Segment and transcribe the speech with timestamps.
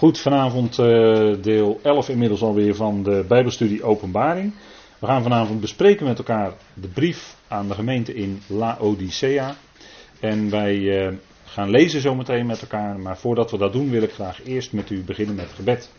[0.00, 4.52] Goed, vanavond uh, deel 11 inmiddels alweer van de Bijbelstudie Openbaring.
[4.98, 9.56] We gaan vanavond bespreken met elkaar de brief aan de gemeente in Laodicea.
[10.20, 11.12] En wij uh,
[11.44, 14.90] gaan lezen zometeen met elkaar, maar voordat we dat doen wil ik graag eerst met
[14.90, 15.90] u beginnen met gebed.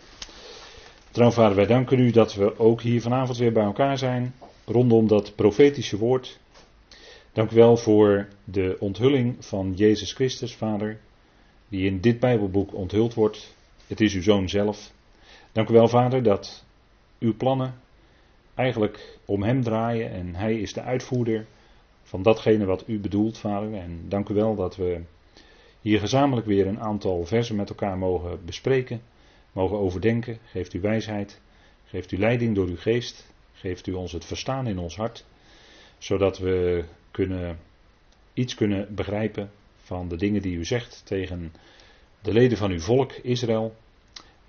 [1.12, 4.34] Trouwvader, wij danken u dat we ook hier vanavond weer bij elkaar zijn,
[4.66, 6.40] rondom dat profetische woord.
[7.34, 11.00] Dank u wel voor de onthulling van Jezus Christus, Vader,
[11.70, 13.60] die in dit Bijbelboek onthuld wordt.
[13.92, 14.92] Het is uw zoon zelf.
[15.52, 16.66] Dank u wel, Vader, dat
[17.20, 17.74] uw plannen
[18.56, 21.46] eigenlijk om hem draaien en hij is de uitvoerder
[22.04, 23.74] van datgene wat u bedoelt, Vader.
[23.74, 25.02] En dank u wel dat we
[25.82, 29.02] hier gezamenlijk weer een aantal versen met elkaar mogen bespreken,
[29.52, 30.38] mogen overdenken.
[30.44, 31.42] Geeft u wijsheid,
[31.86, 35.26] geeft u leiding door uw geest, geeft u ons het verstaan in ons hart,
[35.98, 37.60] zodat we kunnen,
[38.34, 41.54] iets kunnen begrijpen van de dingen die u zegt tegen
[42.22, 43.76] de leden van uw volk Israël.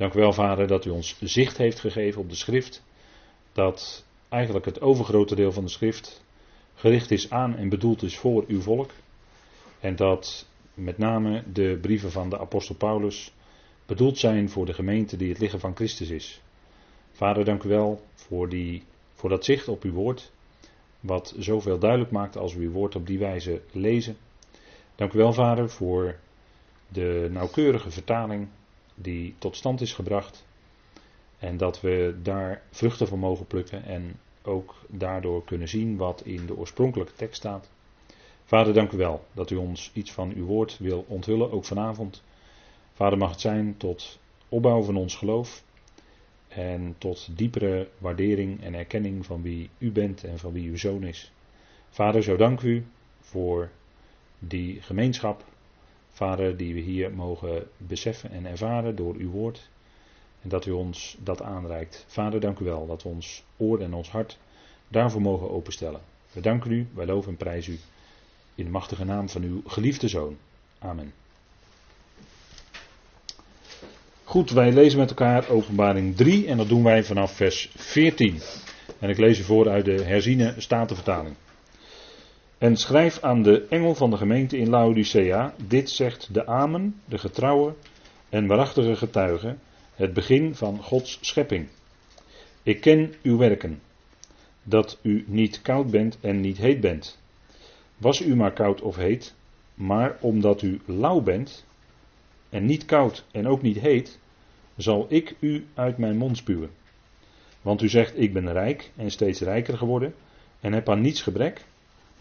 [0.03, 2.83] Dank u wel, Vader, dat u ons zicht heeft gegeven op de schrift.
[3.53, 6.25] Dat eigenlijk het overgrote deel van de schrift
[6.75, 8.91] gericht is aan en bedoeld is voor uw volk.
[9.81, 13.33] En dat met name de brieven van de apostel Paulus
[13.87, 16.43] bedoeld zijn voor de gemeente die het lichaam van Christus is.
[17.13, 18.83] Vader, dank u wel voor, die,
[19.15, 20.33] voor dat zicht op uw woord,
[21.01, 24.17] wat zoveel duidelijk maakt als we uw woord op die wijze lezen.
[24.95, 26.17] Dank u wel, Vader, voor
[26.89, 28.49] de nauwkeurige vertaling
[29.03, 30.45] die tot stand is gebracht.
[31.39, 36.47] En dat we daar vruchten van mogen plukken en ook daardoor kunnen zien wat in
[36.47, 37.71] de oorspronkelijke tekst staat.
[38.45, 42.23] Vader, dank u wel dat u ons iets van uw woord wil onthullen, ook vanavond.
[42.93, 45.63] Vader, mag het zijn tot opbouw van ons geloof
[46.49, 51.05] en tot diepere waardering en erkenning van wie u bent en van wie uw zoon
[51.05, 51.33] is.
[51.91, 52.87] Vader, zo dank u
[53.21, 53.71] voor
[54.39, 55.45] die gemeenschap
[56.13, 59.69] Vader, die we hier mogen beseffen en ervaren door uw woord.
[60.43, 62.05] En dat u ons dat aanreikt.
[62.09, 64.39] Vader, dank u wel dat we ons oor en ons hart
[64.89, 66.01] daarvoor mogen openstellen.
[66.33, 67.79] We danken u, wij loven en prijzen u.
[68.55, 70.37] In de machtige naam van uw geliefde zoon.
[70.79, 71.13] Amen.
[74.25, 78.41] Goed, wij lezen met elkaar openbaring 3 en dat doen wij vanaf vers 14.
[78.99, 81.35] En ik lees u voor uit de herziene statenvertaling.
[82.63, 87.19] En schrijf aan de engel van de gemeente in Laodicea, dit zegt de Amen, de
[87.19, 87.75] getrouwe
[88.29, 89.57] en waarachtige getuige,
[89.95, 91.69] het begin van Gods schepping.
[92.63, 93.81] Ik ken uw werken,
[94.63, 97.19] dat u niet koud bent en niet heet bent.
[97.97, 99.35] Was u maar koud of heet,
[99.75, 101.67] maar omdat u lauw bent
[102.49, 104.19] en niet koud en ook niet heet,
[104.77, 106.71] zal ik u uit mijn mond spuwen.
[107.63, 110.15] Want u zegt, ik ben rijk en steeds rijker geworden
[110.61, 111.65] en heb aan niets gebrek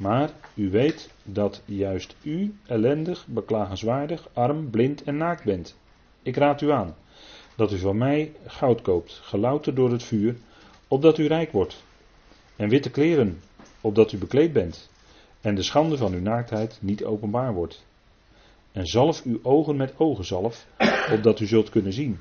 [0.02, 5.78] maar u weet dat juist u ellendig, beklagenswaardig, arm, blind en naakt bent.
[6.24, 6.96] Ik raad u aan
[7.56, 10.36] dat u van mij goud koopt, gelouterd door het vuur,
[10.88, 11.84] opdat u rijk wordt.
[12.56, 13.42] En witte kleren,
[13.82, 14.90] opdat u bekleed bent.
[15.42, 17.86] En de schande van uw naaktheid niet openbaar wordt.
[18.72, 20.68] En zalf uw ogen met ogenzalf,
[21.12, 22.20] opdat u zult kunnen zien.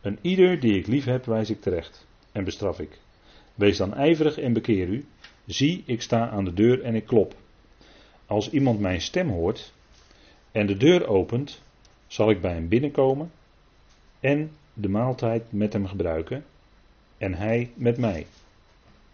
[0.00, 2.98] Een ieder die ik lief heb, wijs ik terecht en bestraf ik.
[3.54, 5.06] Wees dan ijverig en bekeer u.
[5.46, 7.34] Zie, ik sta aan de deur en ik klop.
[8.26, 9.72] Als iemand mijn stem hoort
[10.52, 11.62] en de deur opent,
[12.06, 13.30] zal ik bij hem binnenkomen
[14.20, 16.44] en de maaltijd met hem gebruiken
[17.18, 18.26] en hij met mij.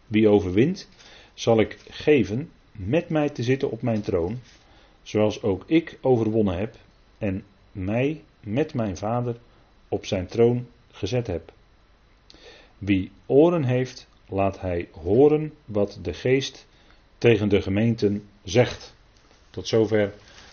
[0.06, 0.88] Wie overwint,
[1.34, 4.38] zal ik geven met mij te zitten op mijn troon,
[5.02, 6.76] zoals ook ik overwonnen heb
[7.18, 9.36] en mij met mijn vader
[9.88, 11.52] op zijn troon gezet heb.
[12.78, 16.66] Wie oren heeft, laat hij horen wat de geest
[17.18, 18.94] tegen de gemeenten zegt.
[19.50, 20.12] Tot zover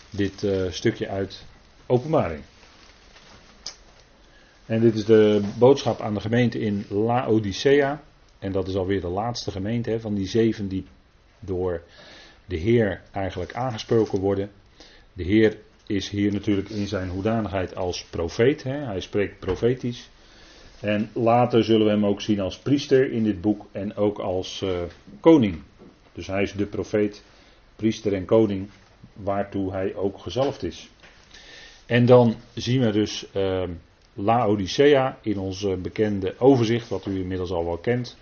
[0.09, 1.45] dit uh, stukje uit
[1.85, 2.43] Openbaring.
[4.65, 8.03] En dit is de boodschap aan de gemeente in Laodicea.
[8.39, 10.85] En dat is alweer de laatste gemeente hè, van die zeven die
[11.39, 11.83] door
[12.45, 14.51] de Heer eigenlijk aangesproken worden.
[15.13, 15.57] De Heer
[15.87, 18.63] is hier natuurlijk in zijn hoedanigheid als profeet.
[18.63, 18.85] Hè.
[18.85, 20.09] Hij spreekt profetisch.
[20.85, 24.61] En later zullen we hem ook zien als priester in dit boek en ook als
[24.63, 24.69] uh,
[25.19, 25.61] koning.
[26.13, 27.23] Dus hij is de profeet,
[27.75, 28.69] priester en koning,
[29.13, 30.89] waartoe hij ook gezalfd is.
[31.85, 33.63] En dan zien we dus uh,
[34.13, 38.17] Laodicea in ons bekende overzicht, wat u inmiddels al wel kent.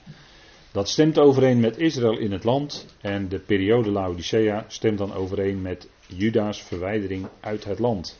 [0.71, 5.61] Dat stemt overeen met Israël in het land en de periode Laodicea stemt dan overeen
[5.61, 8.17] met Juda's verwijdering uit het land.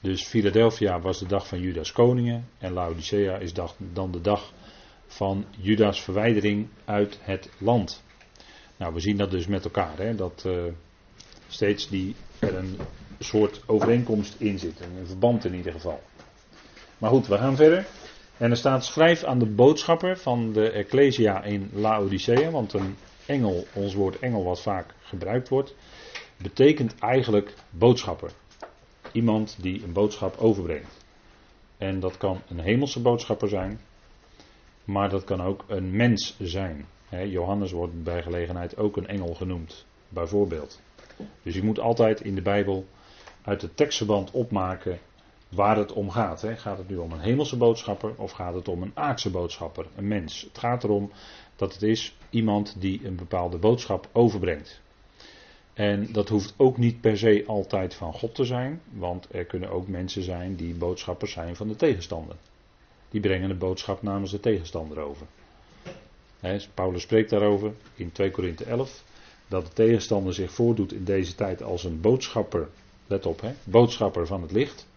[0.00, 4.52] Dus Philadelphia was de dag van Judas koningen en Laodicea is dan de dag
[5.06, 8.02] van Judas verwijdering uit het land.
[8.76, 10.62] Nou, we zien dat dus met elkaar, hè, dat uh,
[11.48, 12.78] steeds die, er een
[13.18, 14.80] soort overeenkomst in zit.
[14.80, 16.02] Een verband in ieder geval.
[16.98, 17.86] Maar goed, we gaan verder.
[18.36, 22.50] En er staat schrijf aan de boodschapper van de Ecclesia in Laodicea.
[22.50, 25.74] Want een engel, ons woord engel wat vaak gebruikt wordt,
[26.36, 28.30] betekent eigenlijk boodschapper.
[29.12, 31.04] Iemand die een boodschap overbrengt.
[31.78, 33.80] En dat kan een hemelse boodschapper zijn,
[34.84, 36.86] maar dat kan ook een mens zijn.
[37.10, 40.80] Johannes wordt bij gelegenheid ook een engel genoemd, bijvoorbeeld.
[41.42, 42.86] Dus je moet altijd in de Bijbel
[43.42, 44.98] uit de tekstverband opmaken
[45.48, 46.44] waar het om gaat.
[46.54, 50.08] Gaat het nu om een hemelse boodschapper of gaat het om een aardse boodschapper, een
[50.08, 50.42] mens?
[50.42, 51.10] Het gaat erom
[51.56, 54.80] dat het is iemand die een bepaalde boodschap overbrengt.
[55.74, 59.70] En dat hoeft ook niet per se altijd van God te zijn, want er kunnen
[59.70, 62.36] ook mensen zijn die boodschappers zijn van de tegenstander.
[63.10, 65.26] Die brengen de boodschap namens de tegenstander over.
[66.74, 69.04] Paulus spreekt daarover in 2 Korinthe 11,
[69.48, 72.68] dat de tegenstander zich voordoet in deze tijd als een boodschapper,
[73.06, 74.88] let op, boodschapper van het licht.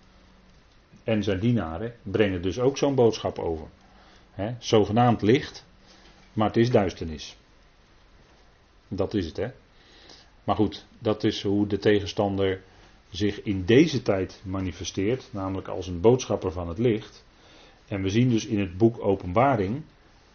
[1.03, 3.67] En zijn dienaren brengen dus ook zo'n boodschap over.
[4.59, 5.65] Zogenaamd licht,
[6.33, 7.37] maar het is duisternis.
[8.87, 9.47] Dat is het, hè.
[10.43, 12.61] Maar goed, dat is hoe de tegenstander
[13.09, 17.25] zich in deze tijd manifesteert, namelijk als een boodschapper van het licht.
[17.87, 19.83] En we zien dus in het boek Openbaring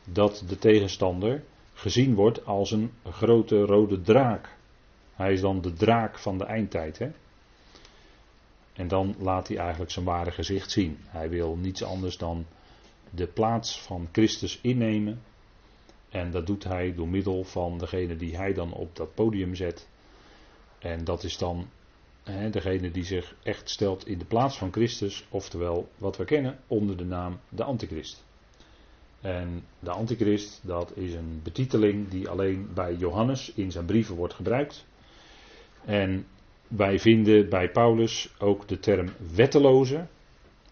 [0.05, 1.45] dat de tegenstander
[1.75, 4.57] gezien wordt als een grote rode draak.
[5.15, 6.99] Hij is dan de draak van de eindtijd.
[6.99, 7.11] Hè?
[8.73, 10.99] En dan laat hij eigenlijk zijn ware gezicht zien.
[11.07, 12.47] Hij wil niets anders dan
[13.11, 15.23] de plaats van Christus innemen.
[16.09, 19.89] En dat doet hij door middel van degene die hij dan op dat podium zet.
[20.79, 21.69] En dat is dan
[22.23, 26.59] hè, degene die zich echt stelt in de plaats van Christus, oftewel wat we kennen
[26.67, 28.25] onder de naam de Antichrist.
[29.21, 34.35] En de Antichrist, dat is een betiteling die alleen bij Johannes in zijn brieven wordt
[34.35, 34.87] gebruikt.
[35.85, 36.27] En
[36.69, 40.07] wij vinden bij Paulus ook de term wetteloze.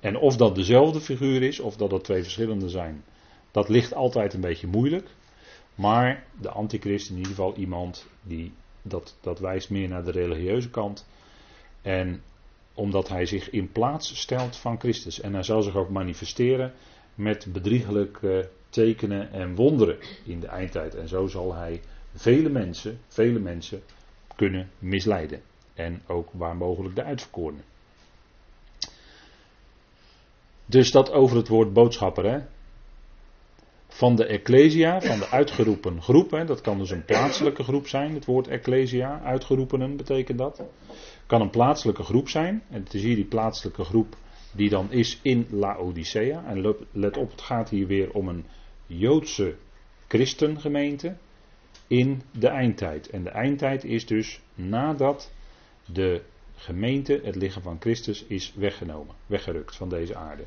[0.00, 3.04] En of dat dezelfde figuur is, of dat dat twee verschillende zijn,
[3.50, 5.08] dat ligt altijd een beetje moeilijk.
[5.74, 8.52] Maar de antichrist in ieder geval iemand die
[8.88, 11.06] dat, dat wijst meer naar de religieuze kant.
[11.82, 12.22] En
[12.74, 15.20] omdat hij zich in plaats stelt van Christus.
[15.20, 16.72] En hij zal zich ook manifesteren
[17.14, 20.94] met bedriegelijke tekenen en wonderen in de eindtijd.
[20.94, 21.80] En zo zal hij
[22.14, 23.82] vele mensen, vele mensen
[24.36, 25.42] kunnen misleiden.
[25.74, 27.64] En ook waar mogelijk de uitverkorenen.
[30.66, 32.24] Dus dat over het woord boodschapper.
[32.24, 32.38] Hè?
[33.96, 36.30] Van de Ecclesia, van de uitgeroepen groep.
[36.46, 40.62] Dat kan dus een plaatselijke groep zijn, het woord Ecclesia, uitgeroepenen betekent dat.
[41.26, 44.16] Kan een plaatselijke groep zijn, en het is hier die plaatselijke groep
[44.52, 46.44] die dan is in Laodicea.
[46.46, 48.44] En let op, het gaat hier weer om een
[48.86, 49.54] Joodse
[50.08, 51.16] christengemeente
[51.86, 53.10] in de eindtijd.
[53.10, 55.32] En de eindtijd is dus nadat
[55.92, 56.22] de
[56.54, 60.44] gemeente, het lichaam van Christus, is weggenomen, weggerukt van deze aarde.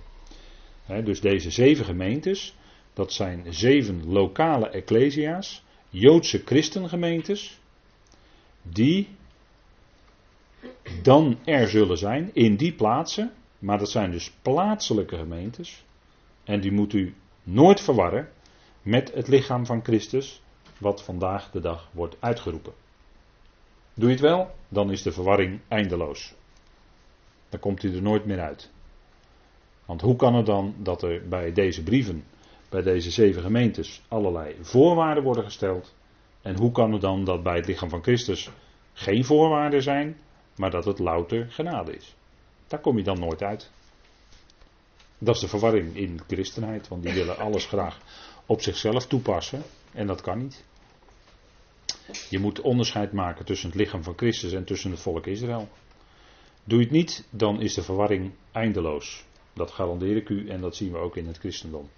[1.04, 2.56] dus deze zeven gemeentes,
[3.00, 7.60] dat zijn zeven lokale ecclesia's, Joodse christengemeentes,
[8.62, 9.08] die
[11.02, 15.84] dan er zullen zijn in die plaatsen, maar dat zijn dus plaatselijke gemeentes,
[16.44, 18.30] en die moet u nooit verwarren
[18.82, 20.42] met het lichaam van Christus,
[20.78, 22.74] wat vandaag de dag wordt uitgeroepen.
[23.94, 26.34] Doe je het wel, dan is de verwarring eindeloos.
[27.50, 28.72] Dan komt u er nooit meer uit.
[29.86, 32.24] Want hoe kan het dan dat er bij deze brieven
[32.70, 35.96] bij deze zeven gemeentes allerlei voorwaarden worden gesteld.
[36.42, 38.50] En hoe kan het dan dat bij het lichaam van Christus
[38.94, 40.18] geen voorwaarden zijn,
[40.56, 42.16] maar dat het louter genade is?
[42.68, 43.72] Daar kom je dan nooit uit.
[45.18, 48.00] Dat is de verwarring in de christenheid, want die willen alles graag
[48.46, 50.66] op zichzelf toepassen en dat kan niet.
[52.30, 55.70] Je moet onderscheid maken tussen het lichaam van Christus en tussen het volk Israël.
[56.64, 59.26] Doe je het niet, dan is de verwarring eindeloos.
[59.54, 61.90] Dat garandeer ik u en dat zien we ook in het christendom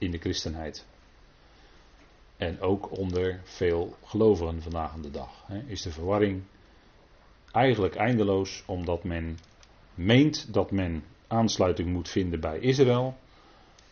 [0.00, 0.86] in de christenheid.
[2.36, 5.44] En ook onder veel gelovigen vandaag de dag.
[5.46, 6.42] Hè, is de verwarring
[7.52, 9.38] eigenlijk eindeloos, omdat men
[9.94, 13.16] meent dat men aansluiting moet vinden bij Israël.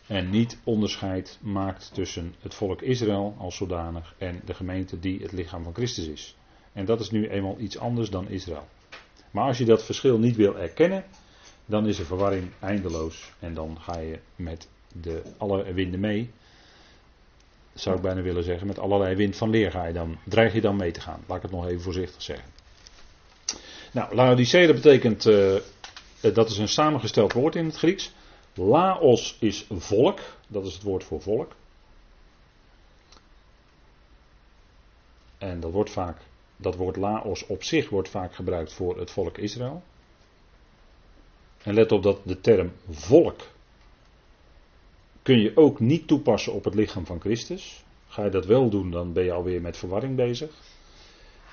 [0.07, 5.31] En niet onderscheid maakt tussen het volk Israël als zodanig en de gemeente die het
[5.31, 6.35] lichaam van Christus is.
[6.73, 8.67] En dat is nu eenmaal iets anders dan Israël.
[9.31, 11.03] Maar als je dat verschil niet wil erkennen,
[11.65, 16.31] dan is de verwarring eindeloos en dan ga je met de, alle winden mee.
[17.73, 18.67] Zou ik bijna willen zeggen.
[18.67, 21.23] Met allerlei wind van leer ga je dan, dreig je dan mee te gaan.
[21.27, 22.49] Laat ik het nog even voorzichtig zeggen.
[23.91, 25.55] Nou, Laodicea betekent, uh,
[26.33, 28.11] dat is een samengesteld woord in het Grieks.
[28.53, 31.51] Laos is volk, dat is het woord voor volk.
[35.37, 36.17] En dat wordt vaak
[36.61, 39.83] dat woord Laos op zich wordt vaak gebruikt voor het volk Israël.
[41.63, 43.41] En let op dat de term volk
[45.29, 47.83] kun je ook niet toepassen op het lichaam van Christus.
[48.07, 50.51] Ga je dat wel doen, dan ben je alweer met verwarring bezig.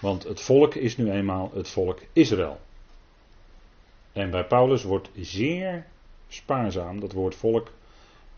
[0.00, 2.60] Want het volk is nu eenmaal het volk Israël.
[4.12, 5.86] En bij Paulus wordt zeer
[6.28, 7.72] spaarzaam dat woord volk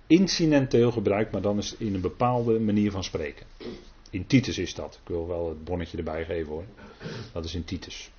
[0.07, 3.47] incidenteel gebruikt, maar dan is het in een bepaalde manier van spreken.
[4.11, 4.99] In Titus is dat.
[5.03, 6.65] Ik wil wel het bonnetje erbij geven hoor.
[7.33, 8.11] Dat is in Titus.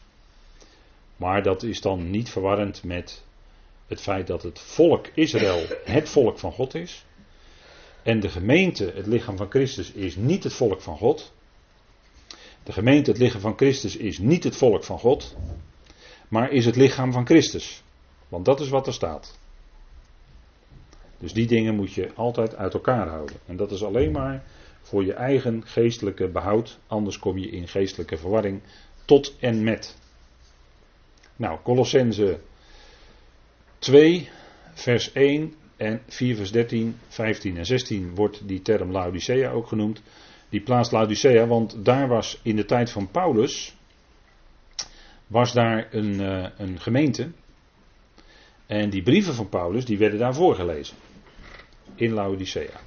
[1.15, 3.23] Maar dat is dan niet verwarrend met
[3.87, 7.07] het feit dat het volk Israël het volk van God is.
[8.03, 11.33] En de gemeente, het lichaam van Christus, is niet het volk van God.
[12.63, 15.35] De gemeente, het lichaam van Christus, is niet het volk van God.
[16.27, 17.83] Maar is het lichaam van Christus.
[18.27, 19.37] Want dat is wat er staat.
[21.17, 23.35] Dus die dingen moet je altijd uit elkaar houden.
[23.45, 24.43] En dat is alleen maar
[24.81, 26.79] voor je eigen geestelijke behoud.
[26.87, 28.61] Anders kom je in geestelijke verwarring
[29.05, 29.97] tot en met.
[31.35, 32.39] Nou, Colossense
[33.79, 34.29] 2,
[34.73, 40.01] vers 1 en 4 vers 13, 15 en 16 wordt die term Laodicea ook genoemd.
[40.49, 43.75] Die plaats Laodicea, want daar was in de tijd van Paulus,
[45.27, 47.31] was daar een, uh, een gemeente.
[48.65, 50.97] En die brieven van Paulus, die werden daar voorgelezen.
[51.95, 52.79] In Laodicea.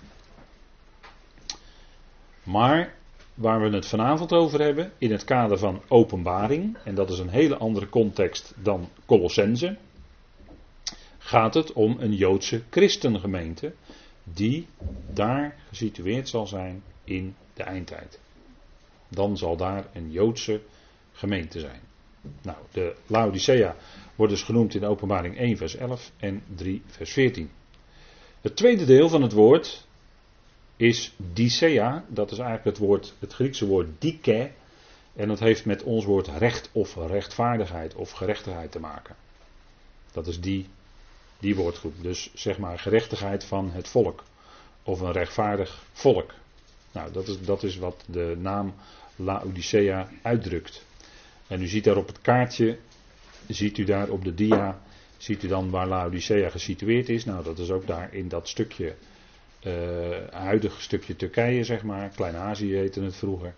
[2.42, 2.94] Maar
[3.34, 7.28] waar we het vanavond over hebben, in het kader van openbaring, en dat is een
[7.28, 9.76] hele andere context dan Colossense,
[11.24, 13.72] gaat het om een Joodse christengemeente
[14.24, 14.66] die
[15.12, 18.20] daar gesitueerd zal zijn in de eindtijd.
[19.08, 20.60] Dan zal daar een Joodse
[21.12, 21.80] gemeente zijn.
[22.42, 23.76] Nou, de Laodicea
[24.16, 27.50] wordt dus genoemd in openbaring 1 vers 11 en 3 vers 14.
[28.40, 29.86] Het tweede deel van het woord
[30.76, 34.50] is Dicea, dat is eigenlijk het, woord, het Griekse woord dike,
[35.16, 39.16] en dat heeft met ons woord recht of rechtvaardigheid of gerechtigheid te maken.
[40.12, 40.66] Dat is die
[41.42, 41.94] die woordgroep.
[42.00, 44.22] Dus zeg maar gerechtigheid van het volk.
[44.82, 46.34] Of een rechtvaardig volk.
[46.92, 48.74] Nou, dat is, dat is wat de naam
[49.16, 50.84] Laodicea uitdrukt.
[51.46, 52.78] En u ziet daar op het kaartje,
[53.48, 54.80] ziet u daar op de dia,
[55.16, 57.24] ziet u dan waar Laodicea gesitueerd is.
[57.24, 58.94] Nou, dat is ook daar in dat stukje,
[59.66, 59.72] uh,
[60.30, 62.08] huidige stukje Turkije, zeg maar.
[62.08, 63.54] Klein-Azië heette het vroeger.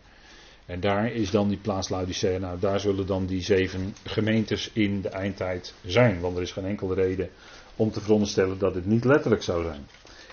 [0.66, 2.38] En daar is dan die plaats Laodicea.
[2.38, 6.20] Nou, daar zullen dan die zeven gemeentes in de eindtijd zijn.
[6.20, 7.30] Want er is geen enkele reden
[7.76, 9.86] om te veronderstellen dat het niet letterlijk zou zijn.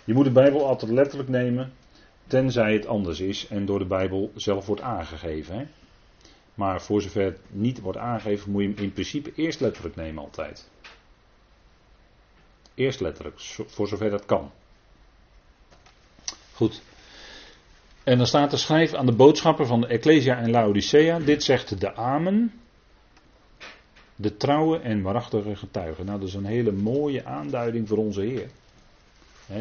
[0.03, 1.73] Je moet de Bijbel altijd letterlijk nemen,
[2.27, 5.57] tenzij het anders is en door de Bijbel zelf wordt aangegeven.
[5.57, 5.65] Hè?
[6.55, 10.23] Maar voor zover het niet wordt aangegeven, moet je hem in principe eerst letterlijk nemen
[10.23, 10.69] altijd.
[12.73, 14.51] Eerst letterlijk, voor zover dat kan.
[16.53, 16.81] Goed.
[18.03, 21.19] En dan staat er schrijf aan de boodschapper van de Ecclesia en Laodicea.
[21.19, 22.61] Dit zegt de Amen.
[24.15, 26.03] De trouwe en waarachtige getuige.
[26.03, 28.49] Nou, dat is een hele mooie aanduiding voor onze Heer.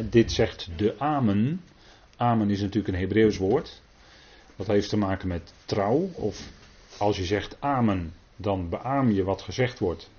[0.09, 1.61] dit zegt de Amen.
[2.17, 3.81] Amen is natuurlijk een Hebreeuws woord.
[4.55, 6.09] Dat heeft te maken met trouw.
[6.13, 6.51] Of
[6.97, 10.09] als je zegt Amen, dan beaam je wat gezegd wordt.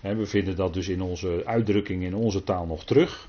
[0.00, 3.28] we vinden dat dus in onze uitdrukking in onze taal nog terug.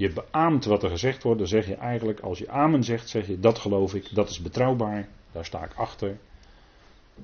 [0.00, 3.26] Je beaamt wat er gezegd wordt, dan zeg je eigenlijk, als je amen zegt, zeg
[3.26, 6.18] je dat geloof ik, dat is betrouwbaar, daar sta ik achter.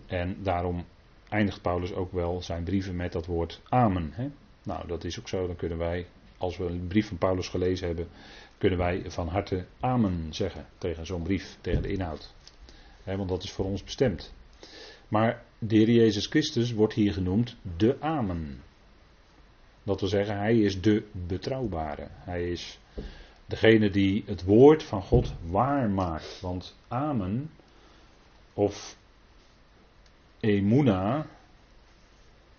[0.07, 0.85] En daarom
[1.29, 4.11] eindigt Paulus ook wel zijn brieven met dat woord amen.
[4.13, 4.29] Hè?
[4.63, 5.47] Nou, dat is ook zo.
[5.47, 6.07] Dan kunnen wij,
[6.39, 8.09] als we een brief van Paulus gelezen hebben,
[8.59, 12.35] kunnen wij van harte amen zeggen tegen zo'n brief, tegen de inhoud.
[13.03, 14.35] Hè, want dat is voor ons bestemd.
[15.09, 18.63] Maar de Heer Jezus Christus wordt hier genoemd de amen.
[19.83, 22.07] Dat wil zeggen, hij is de betrouwbare.
[22.11, 22.79] Hij is
[23.47, 26.41] degene die het woord van God waar maakt.
[26.41, 27.51] Want amen,
[28.55, 28.97] of
[30.41, 31.27] emuna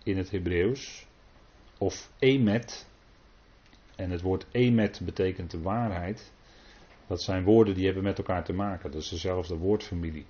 [0.03, 1.05] in het Hebreeuws,
[1.77, 2.87] of emet,
[3.95, 6.31] en het woord emet betekent de waarheid,
[7.07, 8.91] dat zijn woorden die hebben met elkaar te maken.
[8.91, 10.25] Dat is dezelfde woordfamilie.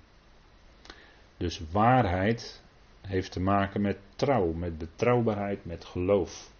[1.36, 2.62] Dus waarheid
[3.00, 6.50] heeft te maken met trouw, met betrouwbaarheid, met geloof.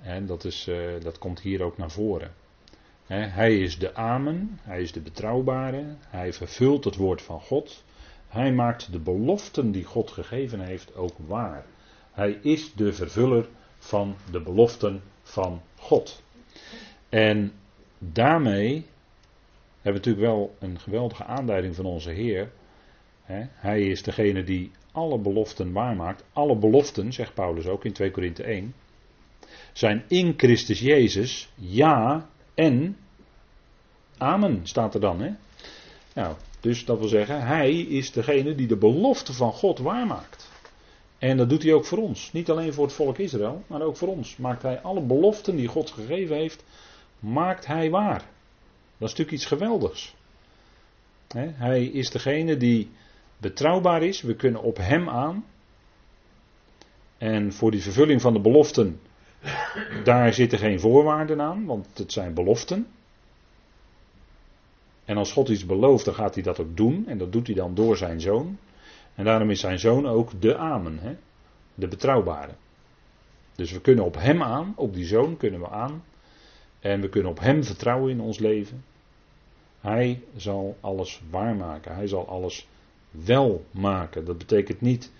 [0.00, 2.34] En dat, is, uh, dat komt hier ook naar voren.
[3.06, 7.84] hij is de Amen, hij is de betrouwbare, hij vervult het woord van God.
[8.28, 11.64] Hij maakt de beloften die God gegeven heeft ook waar.
[12.12, 16.22] Hij is de vervuller van de beloften van God.
[17.08, 17.52] En
[17.98, 18.86] daarmee
[19.80, 22.50] hebben we natuurlijk wel een geweldige aanduiding van onze Heer.
[23.54, 26.24] Hij is degene die alle beloften waarmaakt.
[26.32, 28.74] Alle beloften, zegt Paulus ook in 2 Korinthe 1,
[29.72, 32.96] zijn in Christus Jezus ja en
[34.18, 35.20] amen staat er dan.
[35.20, 35.30] Hè?
[36.14, 40.50] Nou, Dus dat wil zeggen, hij is degene die de belofte van God waarmaakt.
[41.18, 42.32] En dat doet hij ook voor ons.
[42.32, 44.36] Niet alleen voor het volk Israël, maar ook voor ons.
[44.36, 46.64] Maakt hij alle beloften die God gegeven heeft,
[47.18, 48.18] maakt hij waar.
[48.98, 50.14] Dat is natuurlijk iets geweldigs.
[51.34, 52.90] Hij is degene die
[53.38, 54.22] betrouwbaar is.
[54.22, 55.44] We kunnen op hem aan.
[57.18, 59.00] En voor die vervulling van de beloften,
[60.04, 62.86] daar zitten geen voorwaarden aan, want het zijn beloften.
[65.06, 67.04] En als God iets belooft, dan gaat hij dat ook doen.
[67.06, 68.58] En dat doet hij dan door zijn zoon.
[69.14, 71.16] En daarom is zijn zoon ook de Amen, hè?
[71.74, 72.52] de betrouwbare.
[73.54, 76.04] Dus we kunnen op hem aan, op die zoon kunnen we aan.
[76.80, 78.84] En we kunnen op hem vertrouwen in ons leven.
[79.80, 81.94] Hij zal alles waarmaken.
[81.94, 82.68] Hij zal alles
[83.10, 84.24] wel maken.
[84.24, 85.12] Dat betekent niet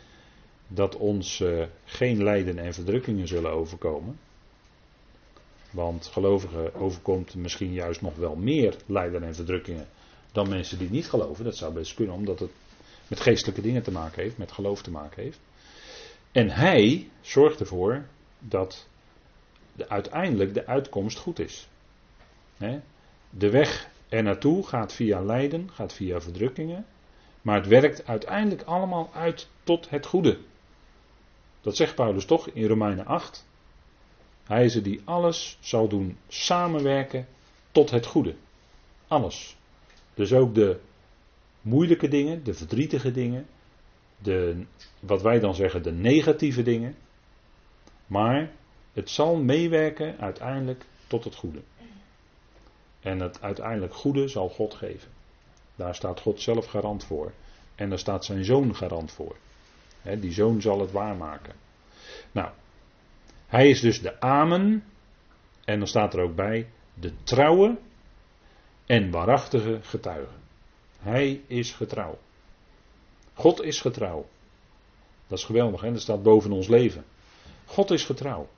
[0.68, 4.18] dat ons uh, geen lijden en verdrukkingen zullen overkomen.
[5.76, 9.86] Want gelovigen overkomt misschien juist nog wel meer lijden en verdrukkingen
[10.32, 11.44] dan mensen die niet geloven.
[11.44, 12.50] Dat zou best kunnen, omdat het
[13.08, 15.40] met geestelijke dingen te maken heeft, met geloof te maken heeft.
[16.32, 18.06] En hij zorgt ervoor
[18.38, 18.86] dat
[19.72, 21.68] de, uiteindelijk de uitkomst goed is.
[23.30, 26.86] De weg er naartoe gaat via lijden, gaat via verdrukkingen.
[27.42, 30.38] Maar het werkt uiteindelijk allemaal uit tot het goede.
[31.60, 33.46] Dat zegt Paulus toch in Romeinen 8.
[34.46, 37.26] Hij is er die alles zal doen samenwerken
[37.72, 38.34] tot het goede.
[39.06, 39.56] Alles.
[40.14, 40.80] Dus ook de
[41.60, 43.46] moeilijke dingen, de verdrietige dingen,
[44.18, 44.64] de,
[45.00, 46.96] wat wij dan zeggen de negatieve dingen.
[48.06, 48.50] Maar
[48.92, 51.60] het zal meewerken uiteindelijk tot het goede.
[53.00, 55.10] En het uiteindelijk goede zal God geven.
[55.74, 57.32] Daar staat God zelf garant voor.
[57.74, 59.36] En daar staat zijn zoon garant voor.
[60.02, 61.54] die zoon zal het waarmaken.
[62.32, 62.50] Nou,
[63.46, 64.84] hij is dus de Amen.
[65.64, 67.76] En dan staat er ook bij de trouwe
[68.86, 70.34] en waarachtige getuige.
[70.98, 72.18] Hij is getrouw.
[73.34, 74.26] God is getrouw.
[75.26, 75.92] Dat is geweldig, hè?
[75.92, 77.04] dat staat boven ons leven.
[77.64, 78.48] God is getrouw.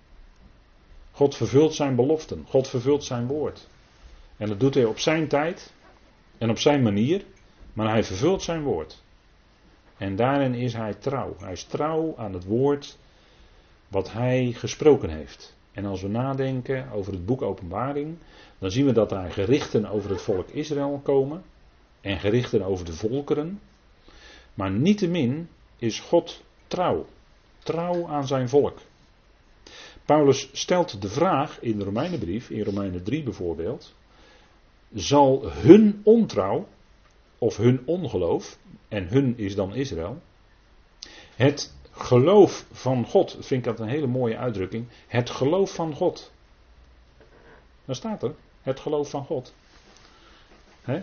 [1.10, 2.44] God vervult zijn beloften.
[2.46, 3.68] God vervult zijn woord.
[4.36, 5.72] En dat doet hij op zijn tijd
[6.38, 7.24] en op zijn manier,
[7.72, 9.02] maar hij vervult zijn woord.
[9.96, 11.36] En daarin is hij trouw.
[11.38, 12.98] Hij is trouw aan het woord
[13.88, 15.56] wat hij gesproken heeft.
[15.72, 18.18] En als we nadenken over het boek Openbaring,
[18.58, 21.42] dan zien we dat daar gerichten over het volk Israël komen
[22.00, 23.60] en gerichten over de volkeren.
[24.54, 27.06] Maar niettemin is God trouw.
[27.58, 28.78] Trouw aan zijn volk.
[30.04, 33.94] Paulus stelt de vraag in de Romeinenbrief, in Romeinen 3 bijvoorbeeld,
[34.94, 36.68] zal hun ontrouw,
[37.38, 40.22] of hun ongeloof, en hun is dan Israël,
[41.36, 46.30] het geloof van God, vind ik dat een hele mooie uitdrukking, het geloof van God.
[47.84, 49.54] Daar staat er, het geloof van God.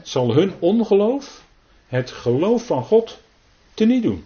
[0.03, 1.43] zal hun ongeloof
[1.87, 3.21] het geloof van God
[3.73, 4.23] teniet doen.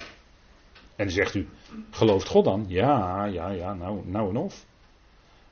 [0.95, 1.47] En zegt u,
[1.91, 2.65] gelooft God dan?
[2.67, 4.65] Ja, ja, ja, nou, nou en of.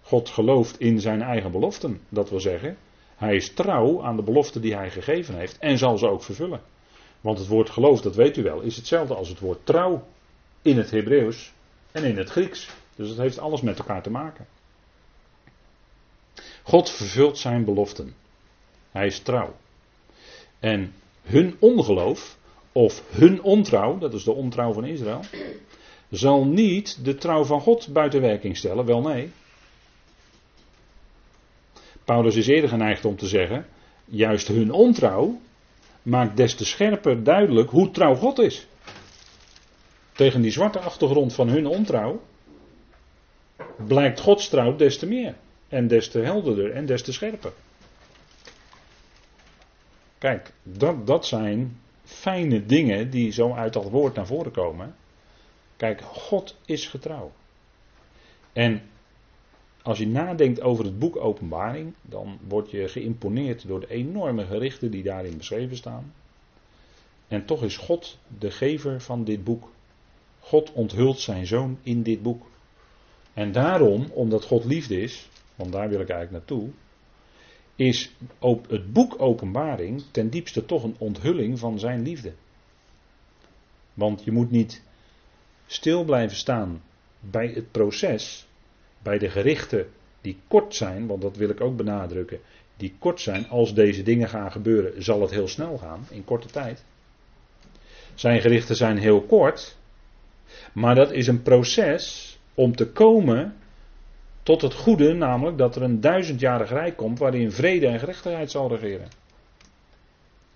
[0.02, 2.02] God gelooft in zijn eigen beloften.
[2.10, 2.78] Dat wil zeggen,
[3.16, 6.62] hij is trouw aan de beloften die hij gegeven heeft en zal ze ook vervullen.
[7.22, 10.04] Want het woord geloof, dat weet u wel, is hetzelfde als het woord trouw
[10.68, 11.54] in het Hebreeuws
[11.92, 12.70] en in het Grieks.
[12.96, 14.48] Dus het heeft alles met elkaar te maken.
[16.64, 18.16] God vervult zijn beloften.
[18.92, 19.56] Hij is trouw.
[20.60, 22.38] En hun ongeloof,
[22.72, 25.22] of hun ontrouw, dat is de ontrouw van Israël,
[26.10, 28.86] zal niet de trouw van God buiten werking stellen.
[28.86, 29.32] Wel nee.
[32.04, 33.66] Paulus is eerder geneigd om te zeggen,
[34.06, 35.40] juist hun ontrouw
[36.02, 38.68] maakt des te scherper duidelijk hoe trouw God is.
[40.18, 42.22] Tegen die zwarte achtergrond van hun ontrouw
[43.76, 45.36] blijkt Gods trouw des te meer.
[45.68, 47.52] En des te helderder en des te scherper.
[50.18, 54.96] Kijk, dat, dat zijn fijne dingen die zo uit dat woord naar voren komen.
[55.76, 57.32] Kijk, God is getrouw.
[58.54, 58.82] En
[59.82, 64.92] als je nadenkt over het boek Openbaring, dan word je geïmponeerd door de enorme gerichten
[64.92, 66.14] die daarin beschreven staan.
[67.28, 69.70] En toch is God de gever van dit boek.
[70.48, 72.46] God onthult zijn zoon in dit boek.
[73.34, 76.70] En daarom, omdat God liefde is, want daar wil ik eigenlijk naartoe,
[77.76, 78.12] is
[78.70, 82.34] het boek Openbaring ten diepste toch een onthulling van zijn liefde.
[83.94, 84.82] Want je moet niet
[85.66, 86.82] stil blijven staan
[87.20, 88.48] bij het proces,
[89.02, 89.90] bij de gerichten
[90.22, 92.40] die kort zijn, want dat wil ik ook benadrukken,
[92.78, 96.48] die kort zijn, als deze dingen gaan gebeuren, zal het heel snel gaan, in korte
[96.48, 96.84] tijd.
[98.16, 99.77] Zijn gerichten zijn heel kort,
[100.78, 103.56] maar dat is een proces om te komen
[104.44, 108.70] tot het goede, namelijk dat er een duizendjarig rijk komt waarin vrede en gerechtigheid zal
[108.70, 109.08] regeren.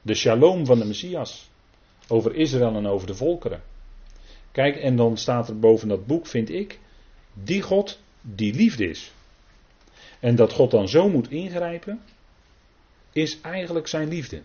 [0.01, 1.49] De shalom van de Messias.
[2.07, 3.61] Over Israël en over de volkeren.
[4.51, 6.79] Kijk, en dan staat er boven dat boek, vind ik,
[7.33, 9.11] die God die liefde is.
[10.19, 12.01] En dat God dan zo moet ingrijpen,
[13.11, 14.41] is eigenlijk zijn liefde.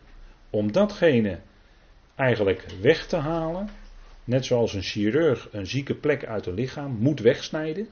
[0.50, 1.38] Om datgene
[2.14, 3.70] eigenlijk weg te halen,
[4.26, 7.88] net zoals een chirurg een zieke plek uit een lichaam moet wegsnijden,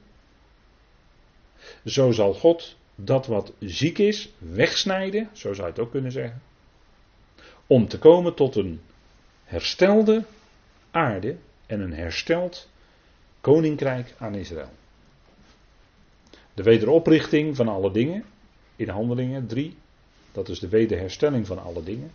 [1.85, 6.41] zo zal God dat wat ziek is wegsnijden, zo zou je het ook kunnen zeggen,
[7.67, 8.81] om te komen tot een
[9.43, 10.23] herstelde
[10.91, 12.69] aarde en een hersteld
[13.41, 14.71] koninkrijk aan Israël.
[16.53, 18.23] De wederoprichting van alle dingen,
[18.75, 19.77] in handelingen 3,
[20.31, 22.11] dat is de wederherstelling van alle dingen.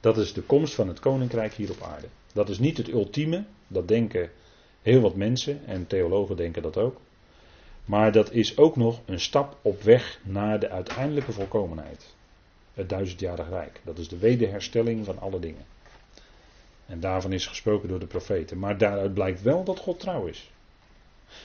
[0.00, 2.06] Dat is de komst van het koninkrijk hier op aarde.
[2.32, 4.30] Dat is niet het ultieme, dat denken
[4.82, 7.00] heel wat mensen en theologen denken dat ook.
[7.84, 12.14] Maar dat is ook nog een stap op weg naar de uiteindelijke volkomenheid.
[12.74, 13.80] Het duizendjarig rijk.
[13.84, 15.64] Dat is de wederherstelling van alle dingen.
[16.86, 18.58] En daarvan is gesproken door de profeten.
[18.58, 20.50] Maar daaruit blijkt wel dat God trouw is.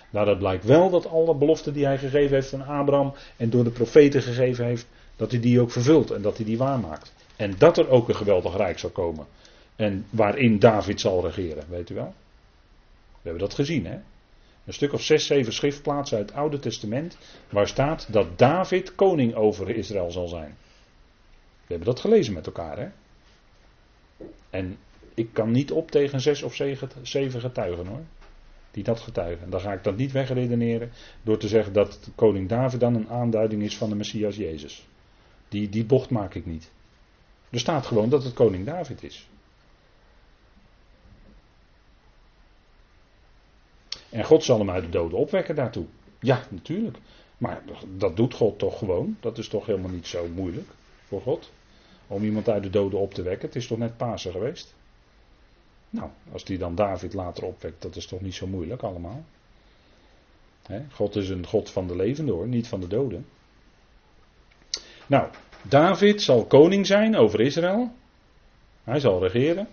[0.09, 3.69] Daaruit blijkt wel dat alle beloften die hij gegeven heeft aan Abraham en door de
[3.69, 7.13] profeten gegeven heeft, dat hij die ook vervult en dat hij die waarmaakt.
[7.35, 9.25] En dat er ook een geweldig rijk zal komen.
[9.77, 12.13] En waarin David zal regeren, weet u wel?
[13.11, 13.99] We hebben dat gezien, hè?
[14.65, 17.17] Een stuk of zes, zeven schriftplaatsen uit het Oude Testament,
[17.49, 20.57] waar staat dat David koning over Israël zal zijn.
[21.37, 22.87] We hebben dat gelezen met elkaar, hè?
[24.49, 24.77] En
[25.13, 26.55] ik kan niet op tegen zes of
[27.01, 28.03] zeven getuigen hoor.
[28.71, 29.49] Die dat getuigen.
[29.49, 33.61] Dan ga ik dat niet wegredeneren door te zeggen dat koning David dan een aanduiding
[33.61, 34.87] is van de Messias Jezus.
[35.49, 36.71] Die, die bocht maak ik niet.
[37.49, 39.27] Er staat gewoon dat het koning David is.
[44.09, 45.85] En God zal hem uit de doden opwekken daartoe.
[46.19, 46.97] Ja, natuurlijk.
[47.37, 47.61] Maar
[47.97, 49.17] dat doet God toch gewoon.
[49.19, 50.67] Dat is toch helemaal niet zo moeilijk
[51.03, 51.51] voor God.
[52.07, 53.47] Om iemand uit de doden op te wekken.
[53.47, 54.75] Het is toch net Pasen geweest.
[55.89, 59.23] Nou, als die dan David later opwekt, dat is toch niet zo moeilijk allemaal.
[60.91, 63.25] God is een God van de levenden hoor, niet van de doden.
[65.07, 65.29] Nou,
[65.61, 67.91] David zal koning zijn over Israël.
[68.83, 69.67] Hij zal regeren.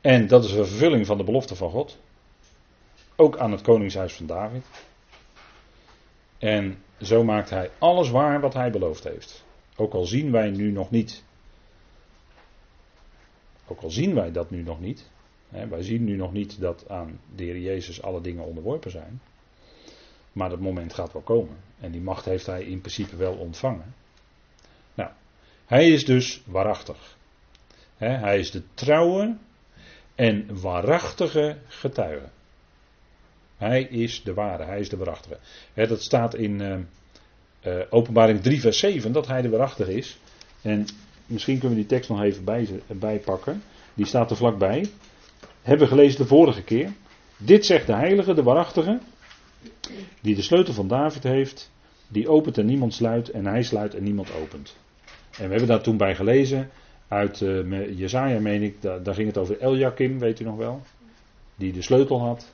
[0.00, 1.98] En dat is een vervulling van de belofte van God.
[3.16, 4.66] Ook aan het koningshuis van David.
[6.38, 9.44] En zo maakt hij alles waar wat hij beloofd heeft.
[9.76, 11.24] Ook al zien wij nu nog niet
[13.66, 15.10] ook al zien wij dat nu nog niet.
[15.48, 19.20] Hè, wij zien nu nog niet dat aan de Heer Jezus alle dingen onderworpen zijn.
[20.32, 21.56] Maar dat moment gaat wel komen.
[21.80, 23.94] En die macht heeft hij in principe wel ontvangen.
[24.94, 25.10] Nou,
[25.66, 27.16] hij is dus waarachtig.
[27.96, 29.36] hij is de trouwe
[30.14, 32.28] en waarachtige getuige.
[33.64, 35.38] Hij is de ware, hij is de waarachtige.
[35.74, 36.76] dat staat in uh,
[37.66, 40.18] uh, Openbaring 3, vers 7 dat hij de waarachtige is.
[40.62, 40.86] En
[41.26, 43.62] misschien kunnen we die tekst nog even bij, bijpakken.
[43.94, 44.86] Die staat er vlakbij.
[45.62, 46.92] Hebben we gelezen de vorige keer.
[47.36, 49.00] Dit zegt de heilige, de waarachtige,
[50.20, 51.70] die de sleutel van David heeft,
[52.08, 54.76] die opent en niemand sluit, en hij sluit en niemand opent.
[55.30, 56.70] En we hebben daar toen bij gelezen,
[57.08, 60.82] uit uh, Jezaja meen ik, daar, daar, ging het over Eljakim, weet u nog wel,
[61.56, 62.53] die de sleutel had.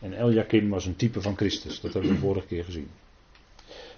[0.00, 2.90] En Eljakim was een type van Christus, dat hebben we vorige keer gezien.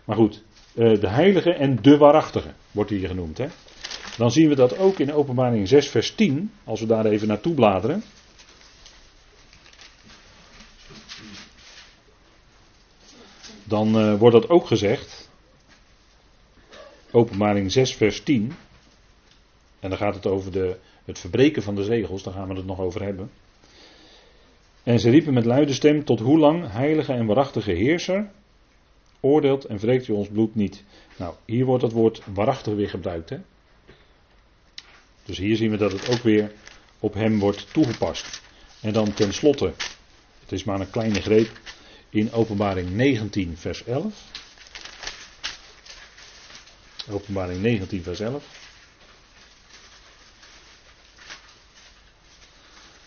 [0.05, 0.43] Maar goed,
[0.75, 3.39] uh, de heilige en de waarachtige wordt hier genoemd.
[3.39, 3.47] Hè?
[4.17, 7.55] Dan zien we dat ook in Openbaring 6, vers 10, als we daar even naartoe
[7.55, 8.03] bladeren.
[13.65, 15.29] Dan uh, wordt dat ook gezegd.
[17.11, 18.53] Openbaring 6, vers 10.
[19.81, 22.67] En dan gaat het over de, het verbreken van de zegels, daar gaan we het
[22.67, 23.31] nog over hebben.
[24.83, 28.31] En ze riepen met luide stem: Tot hoe lang, heilige en waarachtige heerser,
[29.21, 30.85] oordeelt en wreekt u ons bloed niet?
[31.17, 33.31] Nou, hier wordt het woord waarachtig weer gebruikt.
[33.31, 33.39] Hè?
[35.25, 36.53] Dus hier zien we dat het ook weer
[36.99, 38.43] op hem wordt toegepast.
[38.81, 39.73] En dan tenslotte,
[40.41, 41.51] het is maar een kleine greep,
[42.09, 44.15] in Openbaring 19, vers 11.
[47.11, 48.45] Openbaring 19, vers 11.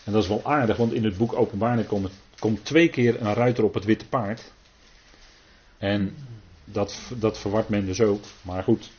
[0.04, 3.34] En dat is wel aardig, want in het boek Openbaring komt, komt twee keer een
[3.34, 4.52] ruiter op het witte paard.
[5.78, 6.14] En
[6.64, 8.24] dat, dat verwart men dus ook.
[8.42, 8.90] Maar goed,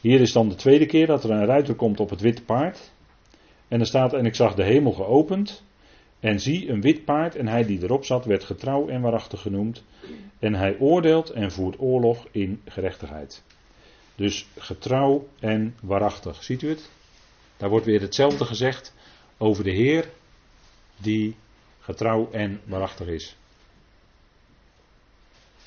[0.00, 2.90] hier is dan de tweede keer dat er een ruiter komt op het witte paard.
[3.68, 5.62] En er staat, en ik zag de hemel geopend.
[6.20, 9.82] En zie een wit paard en hij die erop zat werd getrouw en waarachtig genoemd.
[10.38, 13.42] En hij oordeelt en voert oorlog in gerechtigheid.
[14.14, 16.42] Dus getrouw en waarachtig.
[16.42, 16.90] Ziet u het?
[17.56, 18.94] Daar wordt weer hetzelfde gezegd
[19.38, 20.08] over de Heer
[21.00, 21.36] die
[21.80, 23.36] getrouw en waarachtig is.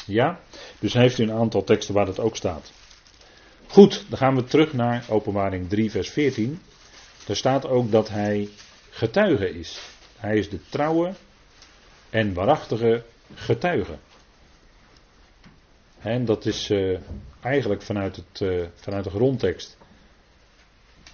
[0.05, 0.39] Ja?
[0.79, 2.71] Dus heeft u een aantal teksten waar dat ook staat.
[3.67, 6.59] Goed, dan gaan we terug naar Openbaring 3, vers 14.
[7.27, 8.49] er staat ook dat hij
[8.89, 9.81] getuige is.
[10.17, 11.13] Hij is de trouwe
[12.09, 13.97] en waarachtige getuige.
[15.99, 16.99] En dat is uh,
[17.41, 19.77] eigenlijk vanuit, het, uh, vanuit de grondtekst.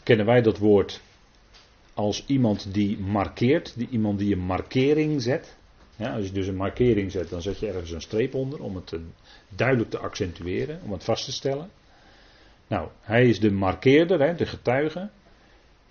[0.03, 1.01] Kennen wij dat woord
[1.99, 5.57] als iemand die markeert, die, iemand die een markering zet.
[5.95, 8.75] Ja, als je dus een markering zet, dan zet je ergens een streep onder om
[8.75, 8.95] het
[9.49, 11.69] duidelijk te accentueren, om het vast te stellen.
[12.67, 15.09] Nou, hij is de markeerder, hè, de getuige.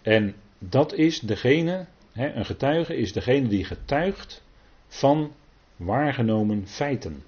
[0.02, 4.42] En dat is degene, hè, een getuige is degene die getuigt
[4.86, 5.32] van
[5.76, 7.22] waargenomen feiten.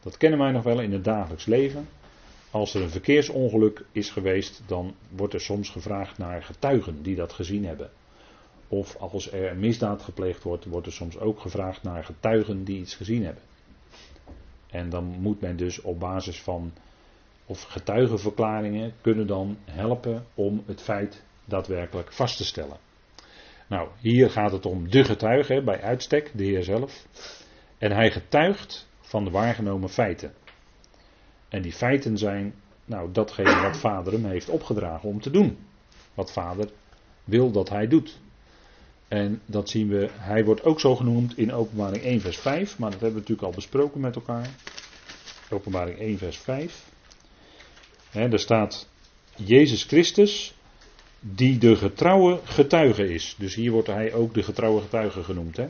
[0.00, 1.88] Dat kennen wij nog wel in het dagelijks leven.
[2.50, 7.32] Als er een verkeersongeluk is geweest, dan wordt er soms gevraagd naar getuigen die dat
[7.32, 7.90] gezien hebben.
[8.68, 12.78] Of als er een misdaad gepleegd wordt, wordt er soms ook gevraagd naar getuigen die
[12.80, 13.42] iets gezien hebben.
[14.70, 16.72] En dan moet men dus op basis van,
[17.46, 22.76] of getuigenverklaringen kunnen dan helpen om het feit daadwerkelijk vast te stellen.
[23.68, 27.06] Nou, hier gaat het om de getuige, bij uitstek, de Heer zelf.
[27.78, 30.32] En hij getuigt van de waargenomen feiten.
[31.48, 35.58] En die feiten zijn, nou, datgene wat vader hem heeft opgedragen om te doen.
[36.14, 36.70] Wat vader
[37.24, 38.18] wil dat hij doet.
[39.08, 42.90] En dat zien we, hij wordt ook zo genoemd in openbaring 1 vers 5, maar
[42.90, 44.50] dat hebben we natuurlijk al besproken met elkaar.
[45.50, 46.84] Openbaring 1 vers 5.
[48.10, 48.88] He, daar staat
[49.36, 50.54] Jezus Christus,
[51.20, 53.34] die de getrouwe getuige is.
[53.38, 55.56] Dus hier wordt hij ook de getrouwe getuige genoemd.
[55.56, 55.68] Hè?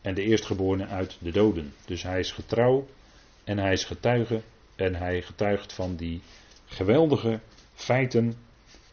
[0.00, 1.72] En de eerstgeborene uit de doden.
[1.84, 2.86] Dus hij is getrouw
[3.46, 4.42] en hij is getuige
[4.76, 6.20] en hij getuigt van die
[6.64, 7.40] geweldige
[7.74, 8.34] feiten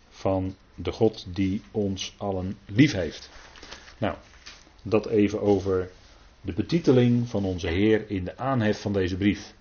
[0.09, 3.29] van de God die ons allen lief heeft.
[3.97, 4.15] Nou,
[4.81, 5.89] dat even over
[6.41, 9.53] de betiteling van onze Heer in de aanhef van deze brief.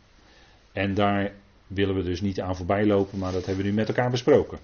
[0.73, 1.33] En daar
[1.67, 4.59] willen we dus niet aan voorbij lopen, maar dat hebben we nu met elkaar besproken.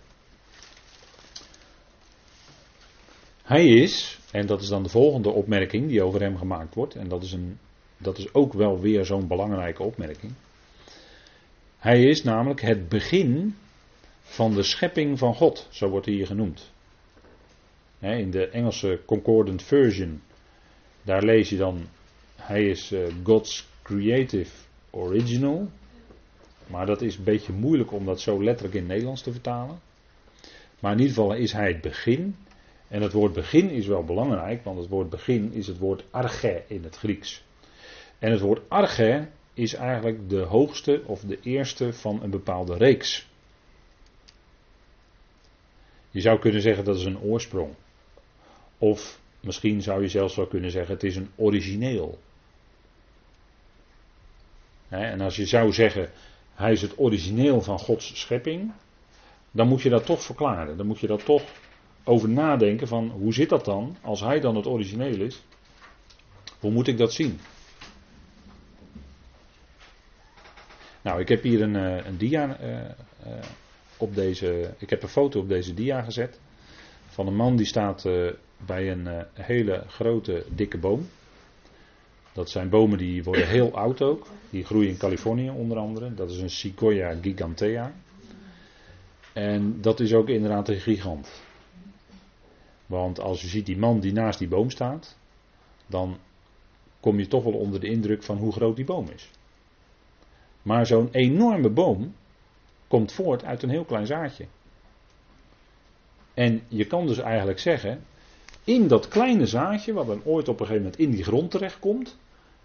[3.43, 7.09] Hij is, en dat is dan de volgende opmerking die over hem gemaakt wordt, en
[7.09, 7.59] dat is, een,
[7.99, 10.33] dat is ook wel weer zo'n belangrijke opmerking.
[11.79, 13.57] Hij is namelijk het begin
[14.23, 16.71] van de schepping van God, zo wordt hij hier genoemd.
[17.99, 20.23] In de Engelse Concordant Version,
[21.03, 21.87] daar lees je dan,
[22.37, 24.51] hij is eh, God's creative
[24.91, 25.69] original.
[26.67, 29.81] Maar dat is een beetje moeilijk om dat zo letterlijk in het Nederlands te vertalen.
[30.81, 32.37] Maar in ieder geval is hij het begin.
[32.89, 36.63] En het woord begin is wel belangrijk, want het woord begin is het woord arche
[36.67, 37.45] in het Grieks.
[38.19, 43.27] En het woord arche is eigenlijk de hoogste of de eerste van een bepaalde reeks.
[46.11, 47.75] Je zou kunnen zeggen dat is een oorsprong.
[48.79, 52.19] Of misschien zou je zelfs wel kunnen zeggen het is een origineel.
[54.89, 56.11] En als je zou zeggen
[56.55, 58.73] hij is het origineel van Gods schepping,
[59.51, 60.77] dan moet je dat toch verklaren.
[60.77, 61.43] Dan moet je dat toch
[62.05, 65.43] over nadenken van hoe zit dat dan als hij dan het origineel is?
[66.61, 67.41] Hoe moet ik dat zien?
[71.09, 73.33] Nou, ik heb hier een, eh, een dia uh,
[73.97, 74.75] op deze.
[74.79, 76.41] Ik heb een foto op deze dia gezet.
[77.07, 78.09] Van een man die staat
[78.67, 81.09] bij een hele grote, dikke boom.
[82.33, 84.27] Dat zijn bomen die worden heel oud ook.
[84.51, 86.15] Die groeien in Californië onder andere.
[86.15, 87.93] Dat is een Sequoia gigantea.
[89.33, 91.43] En dat is ook inderdaad een gigant.
[92.87, 95.17] Want als je ziet die man die naast die boom staat,
[95.87, 96.19] dan
[97.01, 99.31] kom je toch wel onder de indruk van hoe groot die boom is.
[100.69, 102.15] Maar zo'n enorme boom
[102.89, 104.47] komt voort uit een heel klein zaadje.
[106.35, 108.05] En je kan dus eigenlijk zeggen,
[108.65, 112.17] in dat kleine zaadje, wat dan ooit op een gegeven moment in die grond terechtkomt,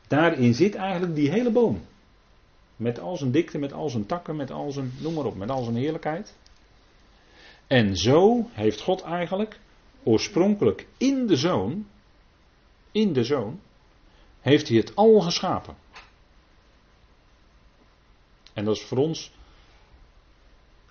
[0.07, 1.81] daarin zit eigenlijk die hele boom.
[2.75, 5.49] Met al zijn dikte, met al zijn takken, met al zijn, noem maar op, met
[5.49, 6.35] al zijn heerlijkheid.
[7.67, 9.59] En zo heeft God eigenlijk
[10.03, 11.87] oorspronkelijk in de zoon,
[12.91, 13.59] in de zoon,
[14.41, 15.82] heeft hij het al geschapen.
[18.53, 19.31] En dat is voor ons,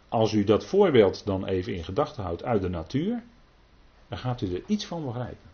[0.09, 3.22] als u dat voorbeeld dan even in gedachten houdt uit de natuur,
[4.09, 5.51] dan gaat u er iets van begrijpen.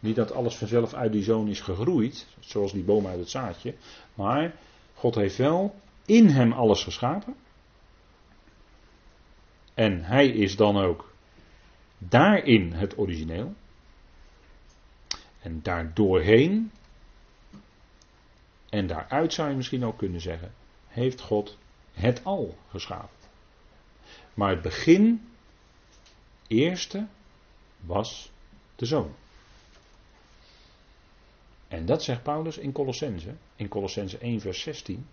[0.00, 3.74] Niet dat alles vanzelf uit die zoon is gegroeid, zoals die boom uit het zaadje,
[4.14, 4.54] maar
[4.94, 5.74] God heeft wel
[6.06, 7.34] in hem alles geschapen.
[9.74, 11.12] En hij is dan ook
[11.98, 13.54] daarin het origineel.
[15.40, 16.70] En daardoorheen,
[18.68, 20.52] en daaruit zou je misschien ook kunnen zeggen,
[20.88, 21.56] heeft God
[21.92, 23.16] het al geschapen.
[24.34, 25.28] Maar het begin,
[26.46, 27.06] eerste,
[27.80, 28.30] was
[28.76, 29.14] de zoon.
[31.68, 35.06] En dat zegt Paulus in Colossense, in Colossense 1 vers 16,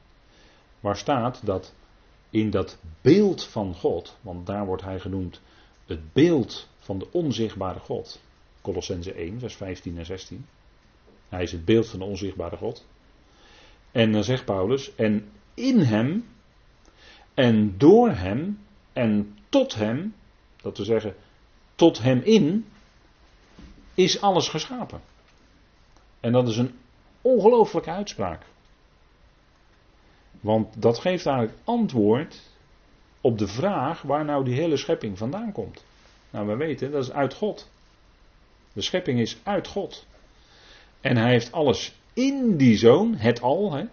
[0.80, 1.74] waar staat dat
[2.30, 5.42] in dat beeld van God, want daar wordt hij genoemd
[5.86, 8.22] het beeld van de onzichtbare God.
[8.62, 10.46] Colossense 1, vers 15 en 16.
[11.30, 12.86] Hij is het beeld van de onzichtbare God.
[13.92, 16.26] En dan zegt Paulus, en in hem,
[17.34, 18.60] en door hem,
[18.94, 20.16] en tot hem,
[20.62, 21.16] dat we zeggen,
[21.76, 22.66] tot hem in,
[23.94, 25.02] is alles geschapen.
[26.20, 26.76] En dat is een
[27.22, 28.44] ongelooflijke uitspraak.
[30.40, 32.42] Want dat geeft eigenlijk antwoord
[33.22, 35.84] op de vraag waar nou die hele schepping vandaan komt.
[36.30, 37.70] Nou, we weten, dat is uit God.
[38.74, 40.06] De schepping is uit God.
[41.02, 43.86] En hij heeft alles in die zoon, het al, hè,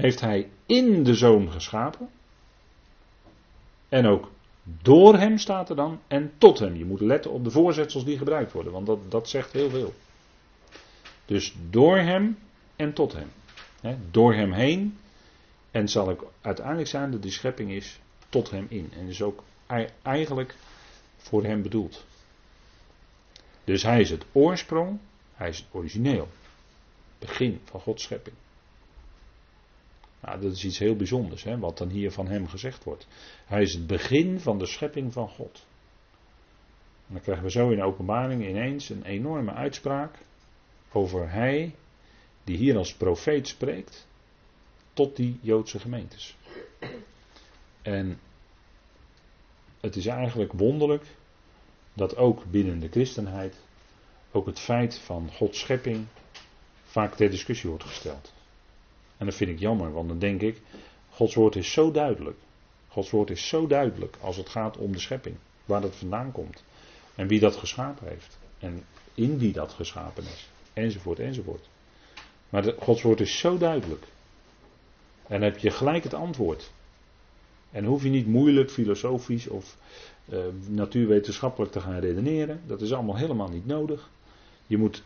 [0.00, 2.08] heeft hij in de zoon geschapen.
[3.88, 4.30] En ook
[4.82, 6.76] door hem staat er dan en tot hem.
[6.76, 9.94] Je moet letten op de voorzetsels die gebruikt worden, want dat, dat zegt heel veel.
[11.24, 12.38] Dus door hem
[12.76, 13.30] en tot hem.
[14.10, 14.98] Door hem heen.
[15.70, 18.92] En zal ik uiteindelijk zijn dat die schepping is tot hem in.
[18.92, 19.42] En is ook
[20.02, 20.54] eigenlijk
[21.16, 22.04] voor hem bedoeld.
[23.64, 24.98] Dus hij is het oorsprong,
[25.34, 26.28] hij is het origineel.
[27.18, 28.36] Begin van Gods schepping.
[30.20, 33.06] Nou, dat is iets heel bijzonders, hè, wat dan hier van hem gezegd wordt.
[33.46, 35.66] Hij is het begin van de schepping van God.
[37.06, 40.18] En dan krijgen we zo in de openbaring ineens een enorme uitspraak
[40.92, 41.74] over hij
[42.44, 44.06] die hier als profeet spreekt
[44.92, 46.36] tot die Joodse gemeentes.
[47.82, 48.20] En
[49.80, 51.04] het is eigenlijk wonderlijk
[51.94, 53.56] dat ook binnen de christenheid
[54.32, 56.06] ook het feit van Gods schepping
[56.82, 58.32] vaak ter discussie wordt gesteld.
[59.18, 60.60] En dat vind ik jammer, want dan denk ik,
[61.10, 62.36] Gods woord is zo duidelijk.
[62.88, 66.64] Gods woord is zo duidelijk als het gaat om de schepping, waar dat vandaan komt.
[67.14, 68.38] En wie dat geschapen heeft.
[68.58, 70.48] En in wie dat geschapen is.
[70.72, 71.68] Enzovoort, enzovoort.
[72.48, 74.04] Maar de, Gods woord is zo duidelijk.
[75.26, 76.70] En heb je gelijk het antwoord.
[77.70, 79.76] En hoef je niet moeilijk, filosofisch of
[80.32, 82.60] uh, natuurwetenschappelijk te gaan redeneren.
[82.66, 84.10] Dat is allemaal helemaal niet nodig.
[84.66, 85.02] Je moet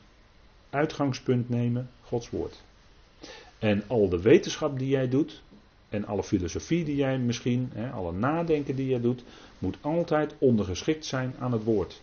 [0.71, 2.63] uitgangspunt nemen, Gods woord.
[3.63, 5.43] En al de wetenschap die jij doet,
[5.89, 9.25] en alle filosofie die jij misschien, hè, alle nadenken die jij doet,
[9.59, 12.03] moet altijd ondergeschikt zijn aan het woord.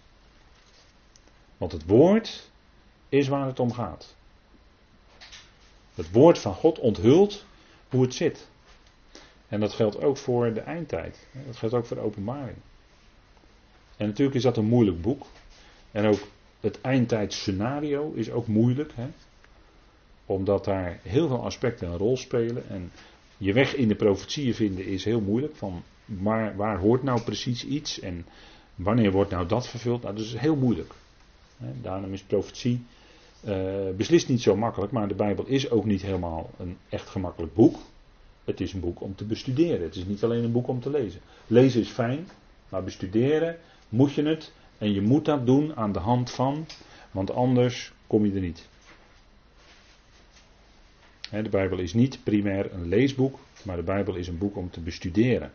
[1.57, 2.49] Want het woord
[3.09, 4.15] is waar het om gaat.
[5.95, 7.45] Het woord van God onthult
[7.89, 8.47] hoe het zit.
[9.47, 11.27] En dat geldt ook voor de eindtijd.
[11.45, 12.57] Dat geldt ook voor de openbaring.
[13.97, 15.25] En natuurlijk is dat een moeilijk boek.
[15.91, 16.27] En ook
[16.59, 18.91] het eindtijdscenario is ook moeilijk.
[18.95, 19.09] Hè?
[20.29, 22.69] Omdat daar heel veel aspecten een rol spelen.
[22.69, 22.91] En
[23.37, 25.55] je weg in de profetieën vinden is heel moeilijk.
[25.55, 28.25] Van waar, waar hoort nou precies iets en
[28.75, 30.01] wanneer wordt nou dat vervuld?
[30.01, 30.93] Nou, dat is heel moeilijk.
[31.81, 32.85] Daarom is profetie
[33.47, 34.91] uh, beslist niet zo makkelijk.
[34.91, 37.77] Maar de Bijbel is ook niet helemaal een echt gemakkelijk boek.
[38.43, 39.81] Het is een boek om te bestuderen.
[39.81, 41.21] Het is niet alleen een boek om te lezen.
[41.47, 42.27] Lezen is fijn,
[42.69, 43.57] maar bestuderen
[43.89, 44.51] moet je het.
[44.77, 46.65] En je moet dat doen aan de hand van,
[47.11, 48.68] want anders kom je er niet.
[51.29, 54.81] De Bijbel is niet primair een leesboek, maar de Bijbel is een boek om te
[54.81, 55.51] bestuderen.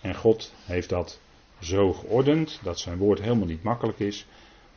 [0.00, 1.20] En God heeft dat
[1.60, 4.26] zo geordend dat zijn woord helemaal niet makkelijk is,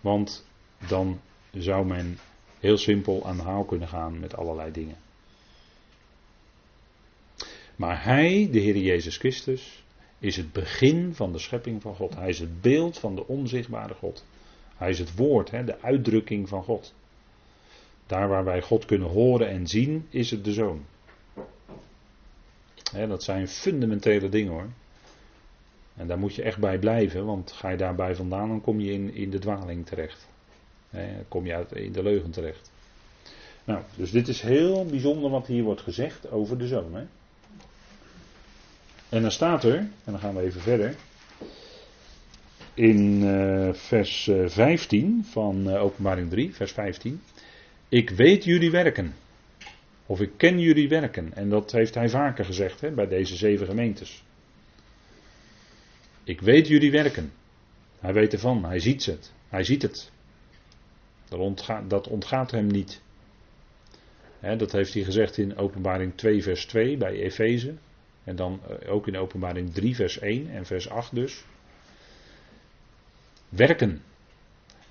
[0.01, 0.45] want
[0.87, 1.19] dan
[1.51, 2.17] zou men
[2.59, 4.97] heel simpel aan de haal kunnen gaan met allerlei dingen.
[7.75, 9.83] Maar Hij, de Heer Jezus Christus,
[10.19, 12.15] is het begin van de schepping van God.
[12.15, 14.25] Hij is het beeld van de onzichtbare God.
[14.75, 16.93] Hij is het woord, de uitdrukking van God.
[18.07, 20.85] Daar waar wij God kunnen horen en zien, is het de zoon.
[23.07, 24.69] Dat zijn fundamentele dingen hoor.
[25.95, 28.91] En daar moet je echt bij blijven, want ga je daarbij vandaan, dan kom je
[28.91, 30.27] in, in de dwaling terecht.
[30.89, 32.71] Hè, dan kom je in de leugen terecht.
[33.63, 36.95] Nou, dus dit is heel bijzonder wat hier wordt gezegd over de zoon.
[36.95, 37.03] Hè.
[39.09, 40.95] En dan staat er, en dan gaan we even verder,
[42.73, 47.21] in uh, vers 15 eh, van uh, Openbaring 3, vers 15.
[47.93, 49.13] Ik weet jullie werken.
[50.05, 51.33] Of ik ken jullie werken.
[51.33, 54.23] En dat heeft hij vaker gezegd hè, bij deze zeven gemeentes.
[56.23, 57.31] Ik weet jullie werken.
[57.99, 59.33] Hij weet ervan, hij ziet het.
[59.49, 60.11] Hij ziet het.
[61.29, 63.01] Dat ontgaat, dat ontgaat hem niet.
[64.39, 67.73] dat heeft hij gezegd in Openbaring 2, vers 2 bij Efeze.
[68.23, 71.43] En dan eh, ook in openbaring 3, vers 1 en vers 8 dus.
[73.49, 74.01] Werken.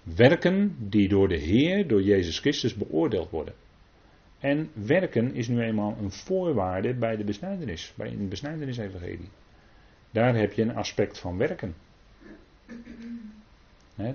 [0.03, 3.55] Werken die door de Heer, door Jezus Christus beoordeeld worden.
[4.39, 9.29] En werken is nu eenmaal een voorwaarde bij de besnijdenis, bij een besnijdenis-evangelie.
[10.11, 11.75] Daar heb je een aspect van werken.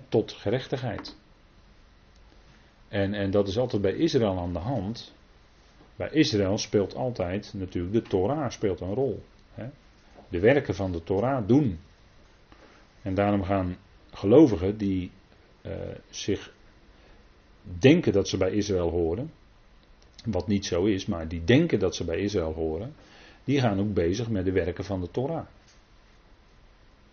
[0.09, 1.17] tot gerechtigheid.
[2.87, 5.15] En, en dat is altijd bij Israël aan de hand.
[5.95, 9.23] Bij Israël speelt altijd natuurlijk de Torah speelt een rol.
[10.29, 11.79] De werken van de Torah doen.
[13.01, 13.77] En daarom gaan
[14.11, 15.11] gelovigen die
[15.67, 15.73] uh,
[16.09, 16.53] zich
[17.61, 19.31] denken dat ze bij Israël horen,
[20.25, 22.93] wat niet zo is, maar die denken dat ze bij Israël horen,
[23.43, 25.45] die gaan ook bezig met de werken van de Torah.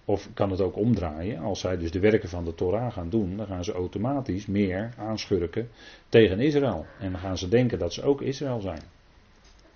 [0.05, 3.37] Of kan het ook omdraaien, als zij dus de werken van de Torah gaan doen,
[3.37, 5.69] dan gaan ze automatisch meer aanschurken
[6.09, 6.87] tegen Israël.
[6.99, 8.83] En dan gaan ze denken dat ze ook Israël zijn.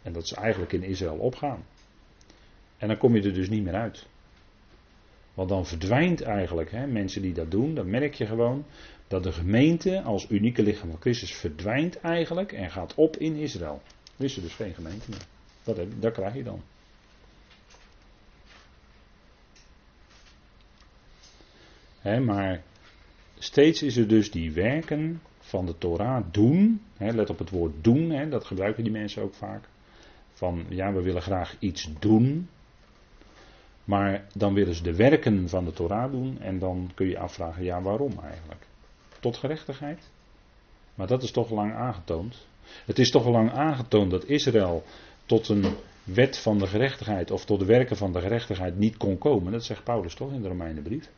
[0.02, 1.64] En dat ze eigenlijk in Israël opgaan.
[2.76, 4.06] En dan kom je er dus niet meer uit.
[5.38, 8.64] Want dan verdwijnt eigenlijk, hè, mensen die dat doen, dan merk je gewoon
[9.08, 13.82] dat de gemeente als unieke lichaam van Christus verdwijnt eigenlijk en gaat op in Israël.
[14.16, 15.26] Er is er dus geen gemeente meer.
[15.62, 16.62] Dat, heb, krijg je dan.
[22.24, 22.62] maar
[23.38, 26.82] steeds is er dus die werken van de Torah doen.
[26.96, 29.68] let op het woord doen, dat gebruiken die mensen ook vaak.
[30.32, 32.48] Van ja, we willen graag iets doen.
[33.88, 36.40] Maar dan willen ze de werken van de Torah doen.
[36.40, 38.66] En dan kun je afvragen, ja, waarom eigenlijk?
[39.20, 40.10] Tot gerechtigheid?
[40.94, 42.46] Maar dat is toch lang aangetoond.
[42.86, 44.84] Het is toch lang aangetoond dat Israël
[45.26, 45.64] tot een
[46.04, 49.52] wet van de gerechtigheid of tot de werken van de gerechtigheid niet kon komen.
[49.52, 51.10] Dat zegt Paulus toch in de Romeinenbrief.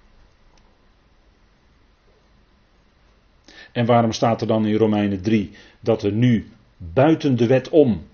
[3.72, 5.50] En waarom staat er dan in Romeinen 3
[5.80, 8.06] dat er nu buiten de wet om,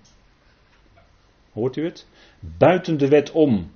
[1.51, 2.07] hoort u het?
[2.39, 3.75] Buiten de wet om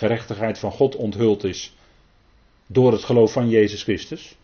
[0.00, 1.72] gerechtigheid van God onthuld is
[2.66, 4.36] door het geloof van Jezus Christus?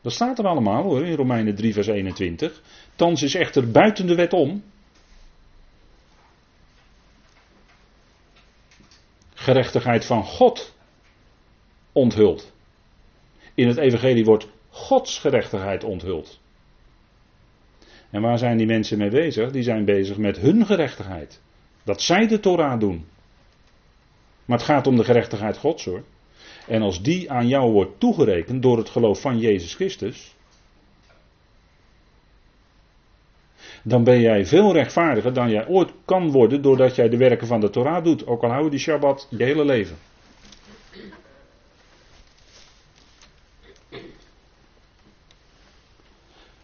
[0.00, 2.62] Dat staat er allemaal hoor in Romeinen 3 vers 21.
[2.96, 4.62] Thans is echter buiten de wet om.
[9.34, 10.74] Gerechtigheid van God
[11.92, 12.52] onthuld.
[13.54, 16.40] In het evangelie wordt Gods gerechtigheid onthuld.
[18.10, 19.50] En waar zijn die mensen mee bezig?
[19.50, 21.40] Die zijn bezig met hun gerechtigheid.
[21.82, 23.06] Dat zij de Torah doen.
[24.44, 26.02] Maar het gaat om de gerechtigheid Gods hoor.
[26.66, 30.34] En als die aan jou wordt toegerekend door het geloof van Jezus Christus.
[33.82, 37.60] Dan ben jij veel rechtvaardiger dan jij ooit kan worden doordat jij de werken van
[37.60, 38.26] de Torah doet.
[38.26, 39.96] Ook al hou je die Shabbat je hele leven.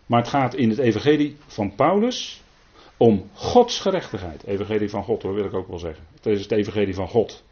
[0.06, 2.42] Maar het gaat in het evangelie van Paulus
[2.96, 4.44] om Gods gerechtigheid.
[4.44, 6.04] Evangelie van God hoor, wil ik ook wel zeggen.
[6.14, 7.42] Het is het evangelie van God.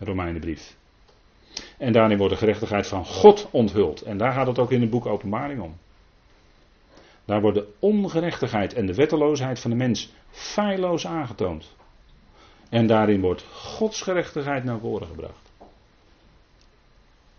[0.00, 0.76] Romeinenbrief.
[1.78, 4.02] En daarin wordt de gerechtigheid van God onthuld.
[4.02, 5.76] En daar gaat het ook in het boek Openbaring om.
[7.24, 11.76] Daar wordt de ongerechtigheid en de wetteloosheid van de mens feilloos aangetoond.
[12.68, 15.50] En daarin wordt Gods gerechtigheid naar voren gebracht.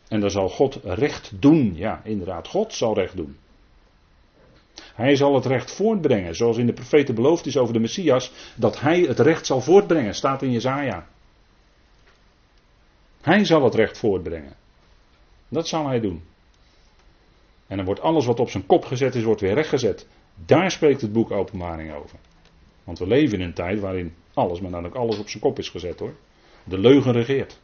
[0.08, 1.72] En dan zal God recht doen.
[1.76, 3.38] Ja, inderdaad, God zal recht doen.
[4.96, 8.80] Hij zal het recht voortbrengen, zoals in de profeten beloofd is over de Messias, dat
[8.80, 11.08] hij het recht zal voortbrengen, staat in Jezaja.
[13.22, 14.54] Hij zal het recht voortbrengen.
[15.48, 16.24] Dat zal hij doen.
[17.68, 20.08] En dan wordt alles wat op zijn kop gezet is, wordt weer rechtgezet.
[20.46, 22.20] Daar spreekt het boek Openbaring over.
[22.84, 25.60] Want we leven in een tijd waarin alles, maar dan ook alles op zijn kop
[25.60, 26.14] is gezet hoor.
[26.64, 27.60] De leugen regeert.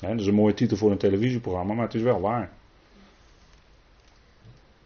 [0.00, 2.50] dat is een mooie titel voor een televisieprogramma, maar het is wel waar.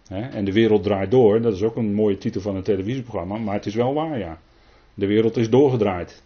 [0.09, 3.55] en de wereld draait door, dat is ook een mooie titel van een televisieprogramma, maar
[3.55, 4.39] het is wel waar ja.
[4.95, 6.23] De wereld is doorgedraaid.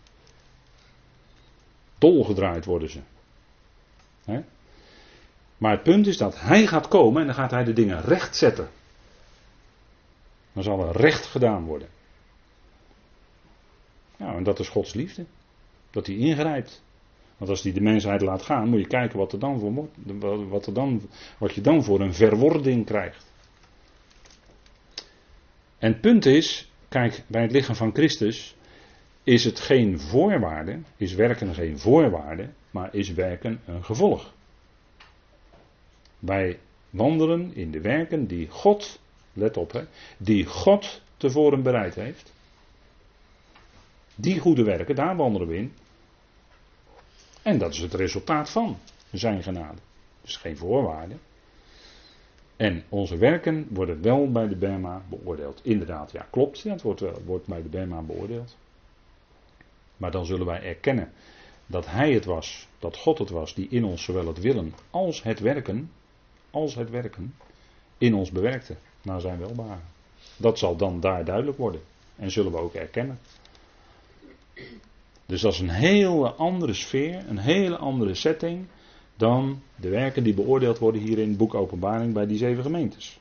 [1.99, 3.01] Dolgedraaid worden ze.
[5.59, 8.37] Maar het punt is dat hij gaat komen en dan gaat hij de dingen recht
[8.37, 8.68] zetten.
[10.53, 11.89] Dan zal er recht gedaan worden.
[14.16, 15.24] Nou, en dat is Gods liefde.
[15.91, 16.83] Dat hij ingrijpt.
[17.37, 19.89] Want als hij de mensheid laat gaan, moet je kijken wat, er dan voor,
[20.49, 21.09] wat, er dan,
[21.39, 23.26] wat je dan voor een verwording krijgt.
[25.79, 28.57] En het punt is, kijk, bij het lichaam van Christus
[29.22, 34.33] is het geen voorwaarde, is werken geen voorwaarde, maar is werken een gevolg.
[36.19, 36.59] Wij
[36.91, 39.01] wandelen in de werken die God,
[39.33, 39.83] let op hè,
[40.16, 42.33] die God tevoren bereid heeft.
[44.14, 45.73] Die goede werken, daar wandelen we in.
[47.43, 48.79] En dat is het resultaat van
[49.12, 49.79] zijn genade.
[50.21, 51.14] Dus geen voorwaarde.
[52.57, 55.61] En onze werken worden wel bij de Bema beoordeeld.
[55.62, 56.62] Inderdaad, ja, klopt.
[56.62, 58.57] Het wordt, wordt bij de Bema beoordeeld.
[59.97, 61.12] Maar dan zullen wij erkennen
[61.71, 65.23] dat Hij het was, dat God het was, die in ons zowel het willen als
[65.23, 65.91] het werken,
[66.51, 67.35] als het werken,
[67.99, 69.83] in ons bewerkte naar zijn welbaren.
[70.37, 71.81] Dat zal dan daar duidelijk worden
[72.16, 73.19] en zullen we ook erkennen.
[75.27, 78.66] Dus dat is een hele andere sfeer, een hele andere setting
[79.16, 83.19] dan de werken die beoordeeld worden hier in het boek Openbaring bij die zeven gemeentes.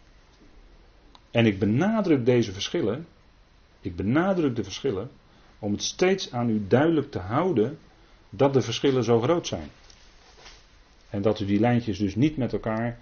[1.31, 3.07] En ik benadruk deze verschillen,
[3.81, 5.09] ik benadruk de verschillen,
[5.59, 7.77] om het steeds aan u duidelijk te houden
[8.29, 9.69] dat de verschillen zo groot zijn.
[11.09, 12.99] En dat u die lijntjes dus niet met elkaar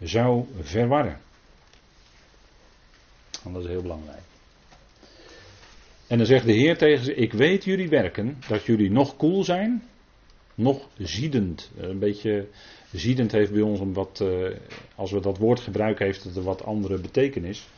[0.00, 1.20] zou verwarren.
[3.42, 4.22] Want dat is heel belangrijk.
[6.06, 9.44] En dan zegt de Heer tegen ze: Ik weet jullie werken, dat jullie nog koel
[9.44, 9.82] zijn,
[10.54, 11.70] nog ziedend.
[11.76, 12.48] Een beetje
[12.92, 14.56] ziedend heeft bij ons wat, eh,
[14.94, 17.68] als we dat woord gebruiken, heeft het een wat andere betekenis.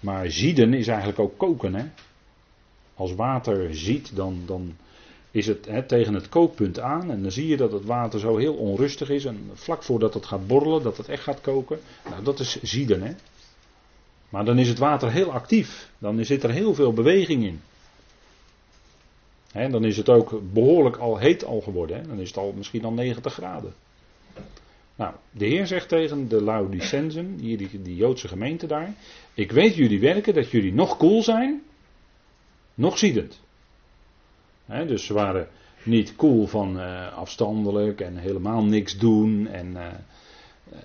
[0.00, 1.74] Maar zieden is eigenlijk ook koken.
[1.74, 1.84] Hè?
[2.94, 4.76] Als water ziet, dan, dan
[5.30, 7.10] is het tegen het kookpunt aan.
[7.10, 9.24] En dan zie je dat het water zo heel onrustig is.
[9.24, 11.80] En vlak voordat het gaat borrelen, dat het echt gaat koken.
[12.10, 13.02] Nou, dat is zieden.
[13.02, 13.12] Hè?
[14.28, 15.90] Maar dan is het water heel actief.
[15.98, 17.60] Dan zit er heel veel beweging in.
[19.52, 21.96] He, dan is het ook behoorlijk al heet al geworden.
[21.96, 22.06] He.
[22.06, 23.74] Dan is het al misschien al 90 graden.
[24.94, 28.94] Nou, de Heer zegt tegen de Laodicensen, die, die, die Joodse gemeente daar.
[29.34, 31.62] Ik weet jullie werken dat jullie nog koel zijn,
[32.74, 33.40] nog ziedend.
[34.68, 35.48] Dus ze waren
[35.82, 39.46] niet koel van uh, afstandelijk en helemaal niks doen.
[39.46, 39.86] En, uh,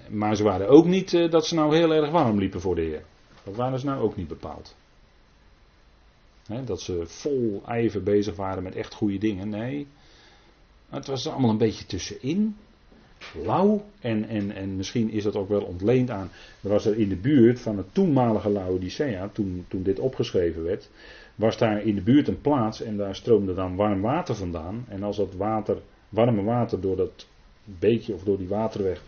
[0.09, 3.03] maar ze waren ook niet dat ze nou heel erg warm liepen voor de Heer.
[3.43, 4.75] Dat waren ze nou ook niet bepaald.
[6.65, 9.49] dat ze vol ijver bezig waren met echt goede dingen.
[9.49, 9.87] Nee,
[10.89, 12.55] het was allemaal een beetje tussenin.
[13.45, 13.83] Lauw.
[13.99, 16.29] En, en, en misschien is dat ook wel ontleend aan.
[16.61, 20.89] Er was er in de buurt van het toenmalige Laodicea, toen, toen dit opgeschreven werd.
[21.35, 24.85] Was daar in de buurt een plaats en daar stroomde dan warm water vandaan.
[24.87, 25.77] En als dat water,
[26.09, 27.27] warme water door dat
[27.63, 29.01] beekje of door die waterweg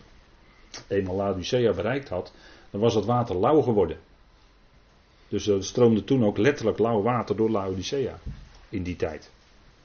[0.88, 2.32] eenmaal Laodicea bereikt had,
[2.70, 3.96] dan was dat water lauw geworden.
[5.28, 8.18] Dus er stroomde toen ook letterlijk lauw water door Laodicea
[8.68, 9.30] in die tijd.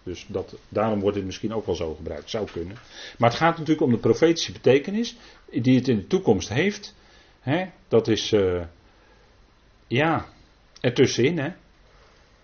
[0.03, 2.29] Dus dat, daarom wordt het misschien ook wel zo gebruikt.
[2.29, 2.77] Zou kunnen.
[3.17, 5.15] Maar het gaat natuurlijk om de profetische betekenis
[5.51, 6.95] die het in de toekomst heeft.
[7.39, 7.69] Hè?
[7.87, 8.63] Dat is, uh,
[9.87, 10.25] ja,
[10.79, 11.37] ertussenin.
[11.37, 11.49] Hè?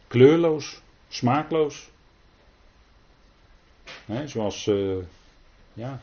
[0.07, 1.89] Kleurloos, smaakloos.
[4.05, 4.27] Hè?
[4.27, 4.97] Zoals, uh,
[5.73, 6.01] ja,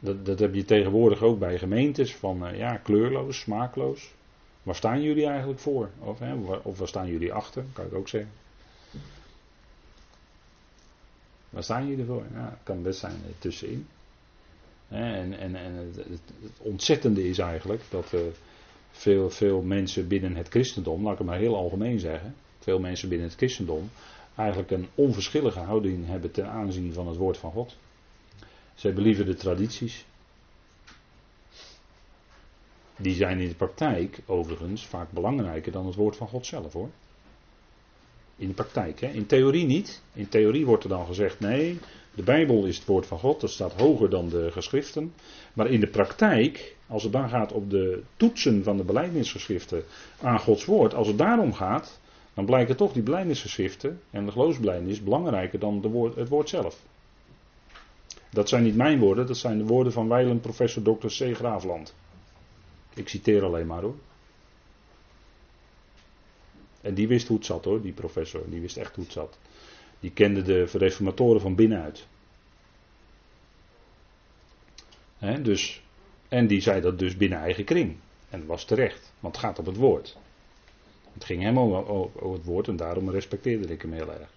[0.00, 4.10] Dat, dat heb je tegenwoordig ook bij gemeentes van uh, ja, kleurloos, smaakloos.
[4.70, 5.90] Waar staan jullie eigenlijk voor?
[5.98, 8.30] Of, hè, of waar staan jullie achter, kan ik ook zeggen.
[11.48, 12.24] Waar staan jullie voor?
[12.32, 13.86] Ja, kan best zijn uh, tussenin.
[14.88, 16.20] En, en, en het,
[16.58, 18.20] ontzettende is eigenlijk dat uh,
[18.90, 23.08] veel, veel mensen binnen het christendom, laat ik het maar heel algemeen zeggen, veel mensen
[23.08, 23.90] binnen het christendom
[24.34, 27.76] eigenlijk een onverschillige houding hebben ten aanzien van het woord van God.
[28.74, 30.04] Zij believen de tradities.
[33.00, 36.88] Die zijn in de praktijk overigens vaak belangrijker dan het woord van God zelf hoor.
[38.36, 39.06] In de praktijk, hè?
[39.06, 40.02] in theorie niet.
[40.12, 41.78] In theorie wordt er dan gezegd: nee,
[42.14, 45.12] de Bijbel is het woord van God, dat staat hoger dan de geschriften.
[45.52, 49.84] Maar in de praktijk, als het dan gaat op de toetsen van de belijdenisgeschriften
[50.20, 52.00] aan Gods woord, als het daarom gaat,
[52.34, 56.78] dan blijken toch die belijdenisgeschriften en de geloofsbelijdenis belangrijker dan de woord, het woord zelf.
[58.30, 61.06] Dat zijn niet mijn woorden, dat zijn de woorden van wijlen professor Dr.
[61.06, 61.36] C.
[61.36, 61.94] Graafland.
[63.00, 63.98] Ik citeer alleen maar hoor.
[66.80, 68.50] En die wist hoe het zat hoor, die professor.
[68.50, 69.38] Die wist echt hoe het zat.
[70.00, 72.06] Die kende de reformatoren van binnenuit.
[75.42, 75.82] Dus,
[76.28, 77.96] en die zei dat dus binnen eigen kring.
[78.30, 80.16] En dat was terecht, want het gaat om het woord.
[81.12, 84.28] Het ging hem over het woord en daarom respecteerde ik hem heel erg.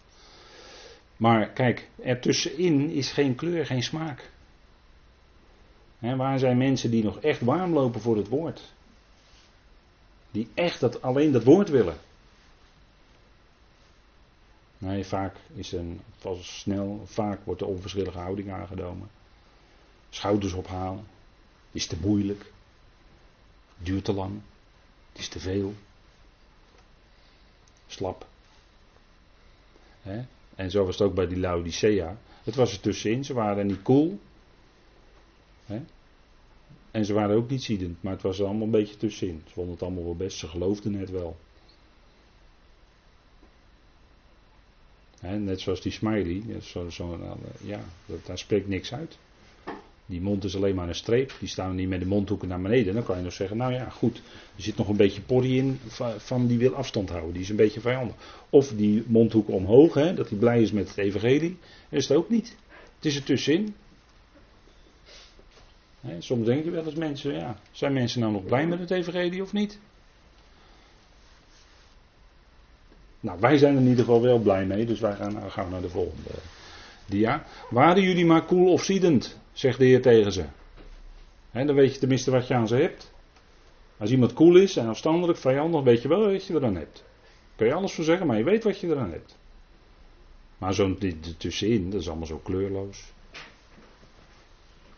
[1.18, 4.32] Maar kijk, ertussenin is geen kleur, geen smaak.
[6.18, 8.74] Waar zijn mensen die nog echt warm lopen voor het woord?
[10.32, 11.98] Die echt dat, alleen dat woord willen.
[14.78, 16.02] Nee, vaak is een,
[16.42, 19.10] snel, vaak wordt de onverschillige houding aangenomen.
[20.10, 21.06] Schouders ophalen.
[21.72, 22.52] Is te moeilijk.
[23.78, 24.42] Duurt te lang.
[25.14, 25.74] Is te veel.
[27.88, 28.28] Slap.
[30.56, 32.18] En zo was het ook bij die Laodicea.
[32.44, 33.26] Het was er tussenin.
[33.26, 34.20] Ze waren niet cool.
[36.92, 38.04] En ze waren ook niet ziedend.
[38.04, 39.42] Maar het was allemaal een beetje tussenin.
[39.46, 40.38] Ze vonden het allemaal wel best.
[40.38, 41.38] Ze geloofden het wel.
[45.22, 46.44] Net zoals die smiley.
[46.90, 47.80] Zo, nou, ja,
[48.26, 49.18] daar spreekt niks uit.
[50.06, 51.36] Die mond is alleen maar een streep.
[51.40, 52.94] Die staan niet met de mondhoeken naar beneden.
[52.94, 54.18] Dan kan je nog zeggen, nou ja, goed.
[54.56, 55.80] Er zit nog een beetje porrie in
[56.18, 57.34] van die wil afstand houden.
[57.34, 58.16] Die is een beetje vijandig.
[58.50, 61.58] Of die mondhoeken omhoog, hè, dat hij blij is met het evangelie.
[61.90, 62.56] Dat is het ook niet.
[62.96, 63.76] Het is er tussenin.
[66.20, 69.42] Soms denk je wel eens mensen, ja, zijn mensen nou nog blij met het evangelie
[69.42, 69.80] of niet?
[73.20, 75.82] Nou, wij zijn er in ieder geval wel blij mee, dus wij gaan, gaan naar
[75.82, 76.30] de volgende
[77.06, 77.46] dia.
[77.70, 79.40] Waren jullie maar koel of ziedend?
[79.54, 80.46] zegt de Heer tegen ze.
[81.52, 83.12] dan weet je tenminste wat je aan ze hebt.
[83.98, 87.04] Als iemand koel is en afstandelijk, vijandig, weet je wel wat je eraan hebt.
[87.56, 89.38] Kun je alles voor zeggen, maar je weet wat je eraan hebt.
[90.58, 90.98] Maar zo'n
[91.38, 93.13] tussenin, dat is allemaal zo kleurloos.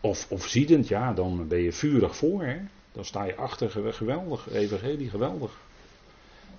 [0.06, 2.44] Of, of ziedend, ja, dan ben je vurig voor.
[2.44, 2.58] Hè?
[2.92, 5.60] Dan sta je achter, geweldig, evangelie, geweldig.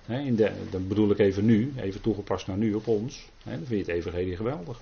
[0.04, 3.28] Hè, in de, dat bedoel ik even nu, even toegepast naar nu op ons.
[3.42, 4.80] Hè, dan vind je het evangelie geweldig.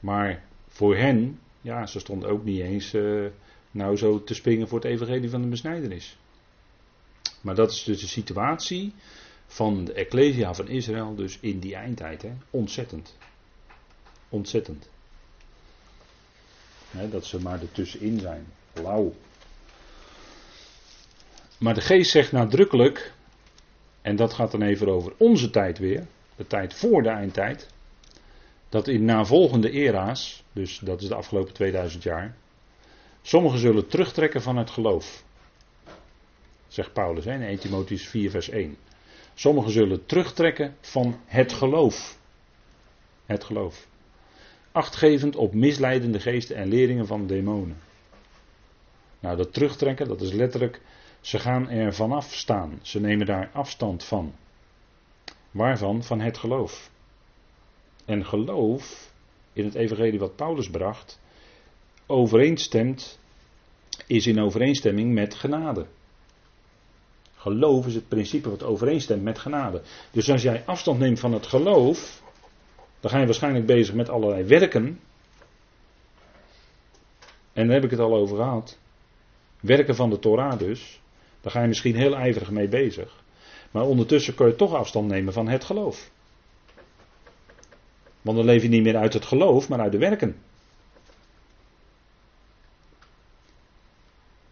[0.00, 3.26] Maar voor hen, ja, ze stonden ook niet eens uh,
[3.70, 6.16] nou zo te springen voor het evangelie van de besnijdenis.
[7.40, 8.92] Maar dat is dus de situatie
[9.46, 12.24] van de Ecclesia van Israël, dus in die eindtijd.
[12.50, 13.16] Ontzettend.
[14.28, 14.90] Ontzettend.
[17.10, 18.46] Dat ze maar ertussenin zijn.
[18.72, 19.14] Lauw.
[21.58, 23.12] Maar de geest zegt nadrukkelijk,
[24.02, 27.68] en dat gaat dan even over onze tijd weer, de tijd voor de eindtijd,
[28.68, 32.36] dat in navolgende era's, dus dat is de afgelopen 2000 jaar,
[33.22, 35.24] sommigen zullen terugtrekken van het geloof.
[36.68, 38.76] Zegt Paulus in 1 Timotheus 4 vers 1.
[39.34, 42.18] Sommigen zullen terugtrekken van het geloof.
[43.26, 43.86] Het geloof.
[44.72, 47.76] Achtgevend op misleidende geesten en leringen van demonen.
[49.20, 50.80] Nou, dat terugtrekken, dat is letterlijk,
[51.20, 52.78] ze gaan er vanaf staan.
[52.82, 54.34] Ze nemen daar afstand van.
[55.50, 56.02] Waarvan?
[56.02, 56.90] Van het geloof.
[58.04, 59.12] En geloof
[59.52, 61.20] in het evangelie wat Paulus bracht,
[62.06, 63.18] overeenstemt,
[64.06, 65.86] is in overeenstemming met genade.
[67.34, 69.82] Geloof is het principe wat overeenstemt met genade.
[70.10, 72.21] Dus als jij afstand neemt van het geloof,
[73.02, 75.00] dan ga je waarschijnlijk bezig met allerlei werken.
[77.52, 78.78] En daar heb ik het al over gehad.
[79.60, 81.00] Werken van de Torah dus.
[81.40, 83.22] Daar ga je misschien heel ijverig mee bezig.
[83.70, 86.10] Maar ondertussen kun je toch afstand nemen van het geloof.
[88.20, 90.36] Want dan leef je niet meer uit het geloof, maar uit de werken.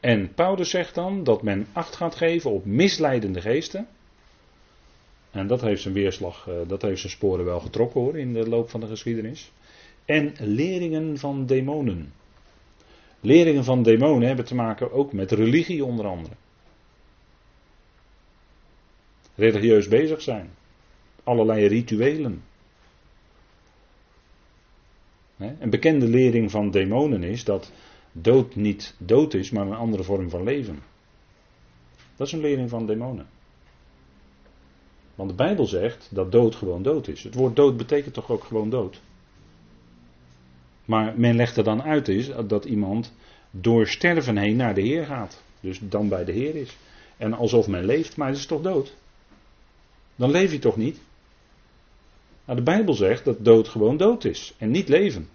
[0.00, 3.88] En Paulus zegt dan dat men acht gaat geven op misleidende geesten.
[5.30, 8.48] En dat heeft zijn weerslag, eh, dat heeft zijn sporen wel getrokken hoor in de
[8.48, 9.52] loop van de geschiedenis.
[10.04, 12.12] En leringen van demonen.
[13.20, 16.34] Leringen van demonen hebben te maken ook met religie onder andere.
[19.34, 20.50] Religieus bezig zijn.
[21.24, 22.42] Allerlei rituelen.
[25.36, 27.72] Een bekende lering van demonen is dat
[28.12, 30.78] dood niet dood is, maar een andere vorm van leven.
[32.16, 33.26] Dat is een lering van demonen.
[35.20, 37.22] Want de Bijbel zegt dat dood gewoon dood is.
[37.22, 39.00] Het woord dood betekent toch ook gewoon dood.
[40.84, 43.12] Maar men legt er dan uit is dat iemand
[43.50, 45.42] door sterven heen naar de Heer gaat.
[45.60, 46.76] Dus dan bij de Heer is.
[47.16, 48.96] En alsof men leeft, maar het is toch dood.
[50.16, 51.00] Dan leef je toch niet?
[52.44, 55.28] Nou, de Bijbel zegt dat dood gewoon dood is en niet leven.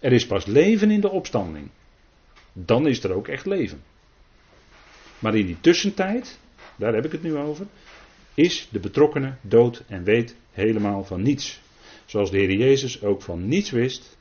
[0.00, 1.70] Er is pas leven in de opstanding.
[2.52, 3.82] Dan is er ook echt leven.
[5.18, 6.38] Maar in die tussentijd,
[6.76, 7.66] daar heb ik het nu over,
[8.34, 11.60] is de betrokkenen dood en weet helemaal van niets.
[12.06, 14.16] Zoals de Heer Jezus ook van niets wist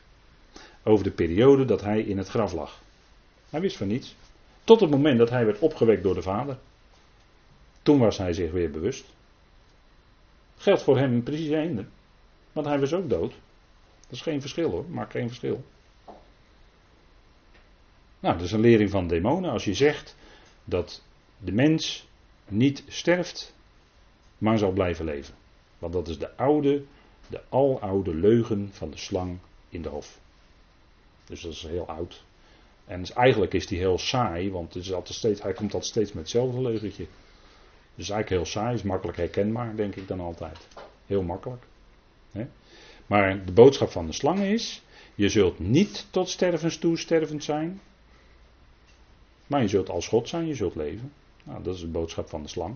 [0.83, 2.81] over de periode dat hij in het graf lag.
[3.49, 4.15] Hij wist van niets.
[4.63, 6.57] Tot het moment dat hij werd opgewekt door de Vader.
[7.81, 9.05] Toen was hij zich weer bewust.
[10.57, 11.85] Geldt voor hem precies einde.
[12.51, 13.31] Want hij was ook dood.
[14.01, 15.63] Dat is geen verschil hoor, maakt geen verschil.
[18.19, 19.51] Nou, dat is een lering van demonen.
[19.51, 20.15] Als je zegt
[20.63, 21.03] dat
[21.37, 22.07] de mens
[22.47, 23.53] niet sterft,
[24.41, 25.33] maar zal blijven leven.
[25.79, 26.83] Want dat is de oude,
[27.27, 29.37] de aloude leugen van de slang
[29.69, 30.19] in de hof.
[31.25, 32.23] Dus dat is heel oud.
[32.85, 36.21] En dus eigenlijk is die heel saai, want het steeds, hij komt altijd steeds met
[36.21, 37.07] hetzelfde leugentje.
[37.95, 40.67] Dus eigenlijk heel saai, is makkelijk herkenbaar, denk ik dan altijd.
[41.05, 41.63] Heel makkelijk.
[43.05, 44.81] Maar de boodschap van de slang is:
[45.15, 47.81] je zult niet tot stervens toe stervend zijn,
[49.47, 51.13] maar je zult als God zijn, je zult leven.
[51.43, 52.75] Nou, dat is de boodschap van de slang.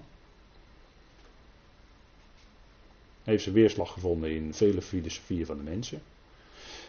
[3.25, 6.01] Heeft zijn weerslag gevonden in vele filosofieën van de mensen.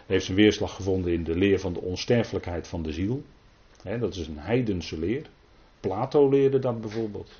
[0.06, 3.22] Heeft zijn weerslag gevonden in de leer van de onsterfelijkheid van de ziel.
[3.82, 5.26] dat is een heidense leer.
[5.80, 7.30] Plato leerde dat bijvoorbeeld.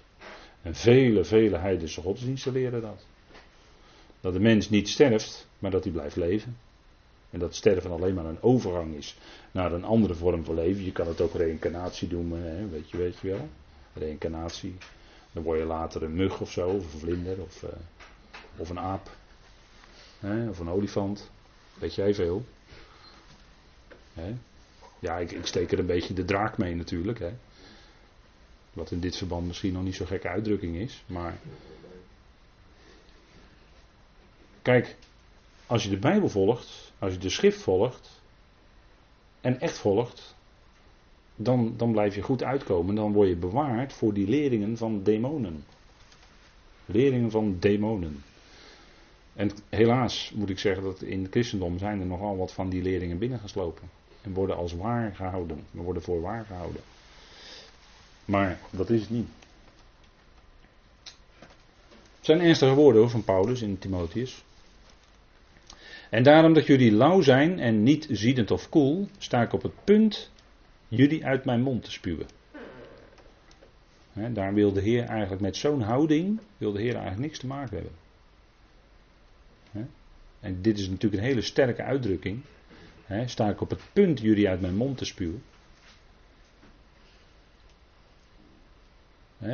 [0.63, 3.07] En vele, vele heidense godsdiensten leren dat.
[4.21, 6.57] Dat de mens niet sterft, maar dat hij blijft leven.
[7.31, 9.17] En dat sterven alleen maar een overgang is
[9.51, 10.85] naar een andere vorm van leven.
[10.85, 13.49] Je kan het ook reïncarnatie doen, hè, weet, je, weet je wel.
[13.93, 14.75] Reïncarnatie.
[15.33, 17.71] Dan word je later een mug of zo, of een vlinder, of, uh,
[18.57, 19.11] of een aap.
[20.21, 21.31] Hè, of een olifant.
[21.79, 22.45] Weet jij veel.
[24.13, 24.35] Hè?
[24.99, 27.19] Ja, ik, ik, steek er een beetje de draak mee natuurlijk.
[27.19, 27.33] Hè.
[28.73, 31.05] Wat in dit verband misschien nog niet zo gekke uitdrukking is.
[31.07, 31.39] Maar.
[34.63, 34.97] Kijk,
[35.67, 38.21] als je de Bijbel volgt, als je de schrift volgt
[39.41, 40.35] en echt volgt,
[41.37, 42.95] dan, dan blijf je goed uitkomen.
[42.95, 45.65] Dan word je bewaard voor die leringen van demonen.
[46.85, 48.23] Leringen van demonen.
[49.37, 52.83] En helaas moet ik zeggen dat in het christendom zijn er nogal wat van die
[52.83, 53.91] leringen binnengeslopen.
[54.23, 55.65] En worden als waar gehouden.
[55.71, 56.81] We worden voor waar gehouden.
[58.25, 59.29] Maar dat is het niet.
[62.17, 64.45] Het zijn ernstige woorden van Paulus in Timotheus.
[66.11, 69.85] En daarom dat jullie lauw zijn en niet ziedend of koel, sta ik op het
[69.85, 70.31] punt
[70.89, 72.27] jullie uit mijn mond te spuwen.
[74.33, 77.75] daar wil de Heer eigenlijk met zo'n houding, wil de Heer eigenlijk niks te maken
[77.75, 78.06] hebben.
[80.41, 82.43] En dit is natuurlijk een hele sterke uitdrukking.
[83.27, 85.43] sta ik op het punt jullie uit mijn mond te spuwen.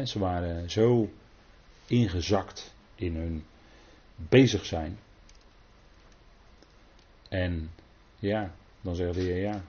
[0.04, 1.10] ze waren zo
[1.86, 3.44] ingezakt in hun
[4.16, 4.98] bezig zijn.
[7.28, 7.70] En
[8.18, 9.64] ja, dan zegt de Heer ja.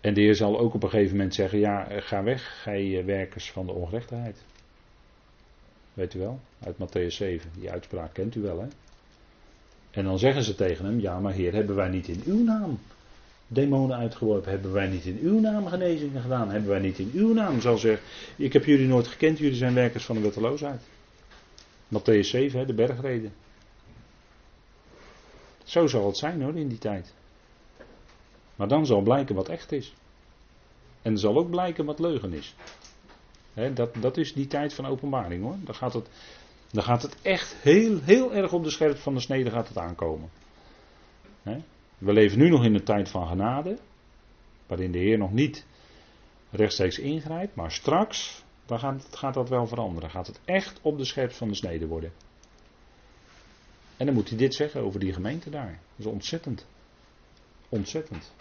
[0.00, 3.50] En de Heer zal ook op een gegeven moment zeggen: Ja, ga weg, gij werkers
[3.50, 4.44] van de ongerechtigheid.
[5.94, 7.50] Weet u wel, uit Matthäus 7.
[7.54, 8.66] Die uitspraak kent u wel, hè?
[9.90, 12.78] En dan zeggen ze tegen hem: Ja, maar Heer, hebben wij niet in uw naam
[13.46, 14.50] demonen uitgeworpen?
[14.50, 16.50] Hebben wij niet in uw naam genezingen gedaan?
[16.50, 18.04] Hebben wij niet in uw naam, zal zeggen:
[18.36, 20.80] Ik heb jullie nooit gekend, jullie zijn werkers van de wetteloosheid.
[21.88, 23.32] Matthäus 7, hè, de bergreden.
[25.64, 27.14] Zo zal het zijn hoor in die tijd.
[28.56, 29.94] Maar dan zal blijken wat echt is.
[31.02, 32.54] En er zal ook blijken wat leugen is.
[33.74, 35.56] dat, dat is die tijd van openbaring hoor.
[35.64, 36.08] Dan gaat het,
[36.70, 39.78] dan gaat het echt heel, heel erg op de scherp van de snede gaat het
[39.78, 40.30] aankomen.
[41.98, 43.78] we leven nu nog in een tijd van genade.
[44.66, 45.66] Waarin de Heer nog niet
[46.50, 47.54] rechtstreeks ingrijpt.
[47.54, 50.10] Maar straks dan gaat, gaat dat wel veranderen.
[50.10, 52.12] Gaat het echt op de scherp van de snede worden.
[53.96, 55.78] En dan moet hij dit zeggen over die gemeente daar.
[55.96, 56.66] Dat is ontzettend.
[57.68, 58.32] Ontzettend.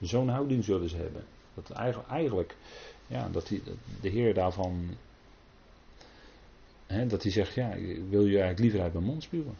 [0.00, 1.24] Zo'n houding zullen ze hebben.
[1.54, 2.56] Dat eigenlijk,
[3.06, 3.62] ja, dat die,
[4.00, 4.96] de Heer daarvan,
[6.90, 9.56] dat hij zegt, ja, ik wil je eigenlijk liever uit mijn mond spuwen.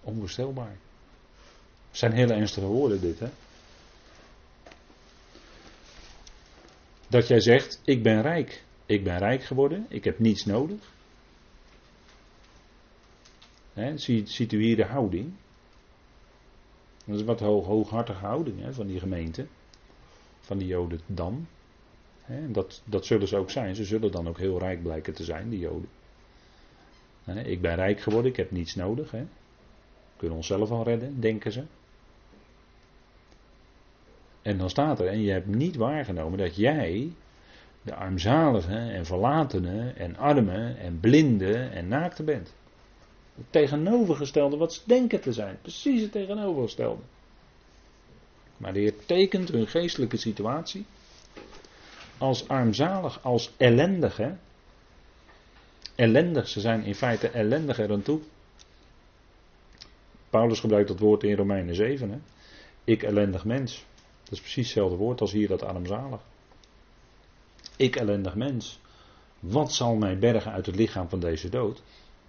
[0.00, 0.76] Onvoorstelbaar.
[1.88, 3.28] Het zijn hele ernstige woorden dit, hè.
[7.08, 8.64] Dat jij zegt, ik ben rijk.
[8.86, 10.92] Ik ben rijk geworden, ik heb niets nodig.
[13.72, 15.32] He, ziet, ziet, u hier de houding?
[17.04, 19.46] Dat is wat hoog, hooghartige houding van die gemeente.
[20.40, 21.46] Van die Joden dan.
[22.26, 23.74] Dat, dat zullen ze ook zijn.
[23.74, 25.88] Ze zullen dan ook heel rijk blijken te zijn, die Joden.
[27.44, 29.10] ik ben rijk geworden, ik heb niets nodig.
[29.10, 29.24] We
[30.16, 31.62] kunnen onszelf al redden, denken ze.
[34.42, 37.12] En dan staat er, en je hebt niet waargenomen dat jij
[37.82, 42.54] de armzaligen en verlatenen en armen en blinden en naakten bent.
[43.34, 45.58] Het tegenovergestelde wat ze denken te zijn.
[45.62, 47.02] Precies het tegenovergestelde.
[48.56, 50.86] Maar de Heer tekent hun geestelijke situatie
[52.22, 54.16] als armzalig, als ellendig.
[54.16, 54.32] Hè?
[55.94, 58.20] Ellendig, ze zijn in feite ellendig er toe.
[60.30, 62.10] Paulus gebruikt dat woord in Romeinen 7.
[62.10, 62.18] Hè?
[62.84, 63.84] Ik ellendig mens.
[64.22, 66.20] Dat is precies hetzelfde woord als hier dat armzalig.
[67.76, 68.80] Ik ellendig mens.
[69.40, 71.82] Wat zal mij bergen uit het lichaam van deze dood?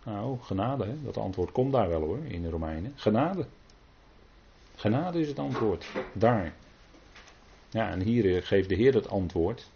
[0.05, 1.03] Nou, genade, hè?
[1.03, 2.93] dat antwoord komt daar wel hoor, in de Romeinen.
[2.95, 3.45] Genade.
[4.75, 5.85] Genade is het antwoord.
[6.13, 6.53] Daar.
[7.69, 9.71] Ja, en hier eh, geeft de Heer het antwoord.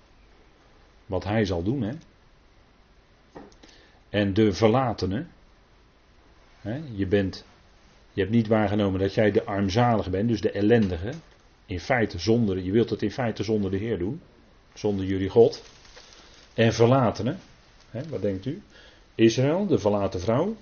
[1.07, 1.93] Wat hij zal doen, hè.
[4.09, 5.25] En de verlatene.
[6.61, 7.45] Hè, je bent.
[8.13, 11.11] Je hebt niet waargenomen dat jij de armzalige bent, dus de ellendige.
[11.65, 14.21] In feite zonder, je wilt het in feite zonder de Heer doen.
[14.73, 15.63] Zonder jullie God.
[16.53, 17.35] En verlatene.
[17.89, 18.61] Hè, wat denkt u?
[19.15, 20.55] Israël, de verlaten vrouw.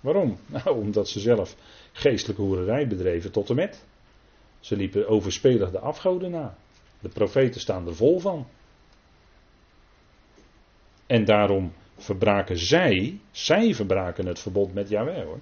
[0.00, 0.38] Waarom?
[0.46, 1.56] Nou, omdat ze zelf
[1.92, 3.84] geestelijke hoererij bedreven tot en met.
[4.60, 6.56] Ze liepen overspelig de afgoden na.
[7.00, 8.46] De profeten staan er vol van.
[11.12, 15.40] En daarom verbraken zij, zij verbraken het verbond met Yahweh hoor.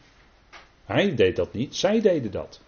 [0.84, 2.60] Hij deed dat niet, zij deden dat.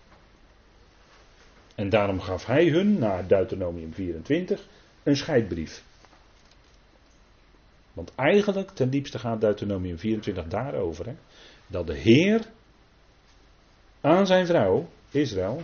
[1.74, 4.66] En daarom gaf hij hun, naar Deuteronomium 24,
[5.02, 5.82] een scheidbrief.
[7.92, 11.06] Want eigenlijk, ten diepste gaat Deuteronomium 24 daarover.
[11.06, 11.14] Hè,
[11.66, 12.46] dat de Heer
[14.00, 15.62] aan zijn vrouw, Israël,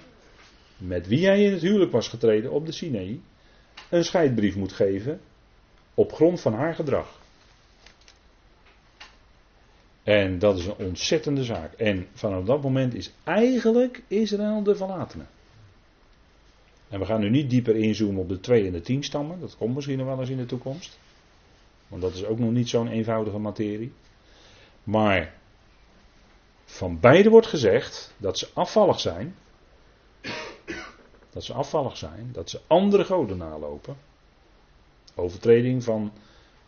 [0.77, 3.21] met wie hij in het huwelijk was getreden op de Sinaï,
[3.91, 5.21] een scheidbrief moet geven
[5.95, 7.18] op grond van haar gedrag.
[10.09, 11.73] En dat is een ontzettende zaak.
[11.73, 15.25] En vanaf dat moment is eigenlijk Israël de verlatene.
[16.89, 19.41] En we gaan nu niet dieper inzoomen op de twee en de tien stammen.
[19.41, 20.99] Dat komt misschien nog wel eens in de toekomst.
[21.89, 23.93] Want dat is ook nog niet zo'n eenvoudige materie.
[24.85, 25.35] Maar
[26.65, 29.35] van beide wordt gezegd dat ze afvallig zijn.
[31.31, 33.97] Dat ze afvallig zijn, dat ze andere goden nalopen.
[35.15, 36.13] Overtreding van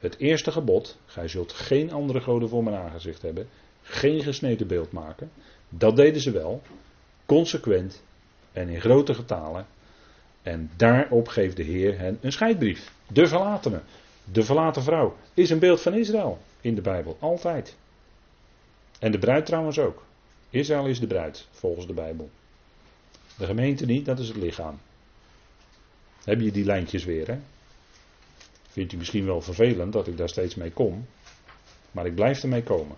[0.01, 0.99] het eerste gebod.
[1.07, 3.49] Gij zult geen andere goden voor mijn aangezicht hebben.
[3.83, 5.31] Geen gesneden beeld maken.
[5.69, 6.63] Dat deden ze wel.
[7.27, 8.03] Consequent
[8.53, 9.67] en in grote getalen.
[10.43, 12.93] En daarop geeft de Heer hen een scheidbrief.
[13.07, 13.81] De verlatene,
[14.25, 17.77] de verlaten vrouw, is een beeld van Israël in de Bijbel, altijd.
[18.99, 20.03] En de bruid trouwens ook.
[20.51, 22.31] Israël is de bruid, volgens de Bijbel.
[23.37, 24.79] De gemeente niet, dat is het lichaam.
[26.25, 27.39] Heb je die lijntjes weer, hè?
[28.71, 31.07] Vindt u misschien wel vervelend dat ik daar steeds mee kom.
[31.91, 32.97] Maar ik blijf ermee komen.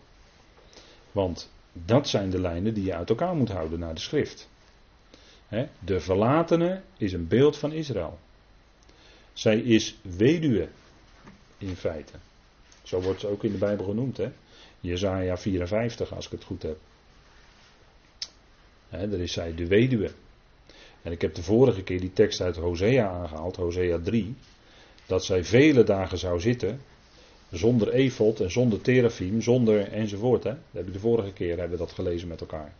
[1.12, 4.48] Want dat zijn de lijnen die je uit elkaar moet houden naar de schrift.
[5.78, 8.18] De verlatene is een beeld van Israël.
[9.32, 10.68] Zij is weduwe
[11.58, 12.12] in feite.
[12.82, 14.16] Zo wordt ze ook in de Bijbel genoemd.
[14.16, 14.32] Hè?
[14.80, 16.78] Jezaja 54, als ik het goed heb.
[18.88, 20.10] He, daar is zij de weduwe.
[21.02, 24.34] En ik heb de vorige keer die tekst uit Hosea aangehaald, Hosea 3.
[25.06, 26.80] Dat zij vele dagen zou zitten.
[27.50, 30.44] Zonder efot en zonder terafim, zonder enzovoort.
[30.44, 30.50] Hè?
[30.50, 32.72] Dat heb ik de vorige keer hebben we dat gelezen met elkaar.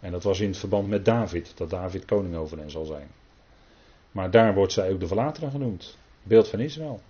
[0.00, 3.08] En dat was in het verband met David, dat David koning over hen zal zijn.
[4.12, 5.96] Maar daar wordt zij ook de verlater genoemd.
[6.22, 7.00] Beeld van Israël.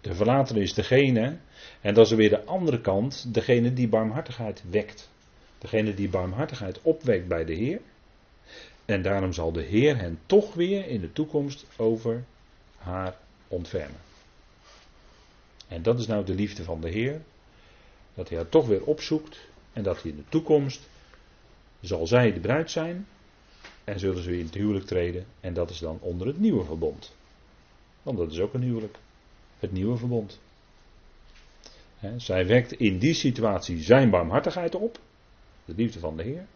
[0.00, 1.36] De verlater is degene,
[1.80, 5.10] en dat is weer de andere kant, degene die barmhartigheid wekt.
[5.58, 7.80] Degene die barmhartigheid opwekt bij de Heer.
[8.84, 12.24] En daarom zal de Heer hen toch weer in de toekomst over
[12.86, 13.16] haar
[13.48, 14.00] ontfermen.
[15.68, 17.22] En dat is nou de liefde van de Heer.
[18.14, 19.38] Dat hij haar toch weer opzoekt
[19.72, 20.88] en dat hij in de toekomst
[21.80, 23.06] zal zij de bruid zijn
[23.84, 26.64] en zullen ze weer in het huwelijk treden en dat is dan onder het nieuwe
[26.64, 27.14] verbond.
[28.02, 28.98] Want dat is ook een huwelijk.
[29.58, 30.40] Het nieuwe verbond.
[32.16, 34.98] zij wekt in die situatie zijn barmhartigheid op,
[35.64, 36.46] de liefde van de Heer.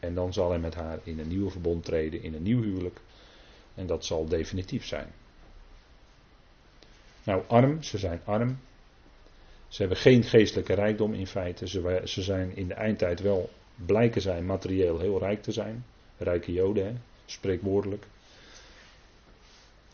[0.00, 3.00] En dan zal hij met haar in een nieuw verbond treden, in een nieuw huwelijk.
[3.74, 5.12] En dat zal definitief zijn.
[7.24, 8.58] Nou, arm, ze zijn arm.
[9.68, 11.68] Ze hebben geen geestelijke rijkdom in feite.
[11.68, 13.50] Ze, ze zijn in de eindtijd wel,
[13.86, 15.84] blijken zijn materieel heel rijk te zijn.
[16.18, 16.92] Rijke joden, hè?
[17.24, 18.06] spreekwoordelijk.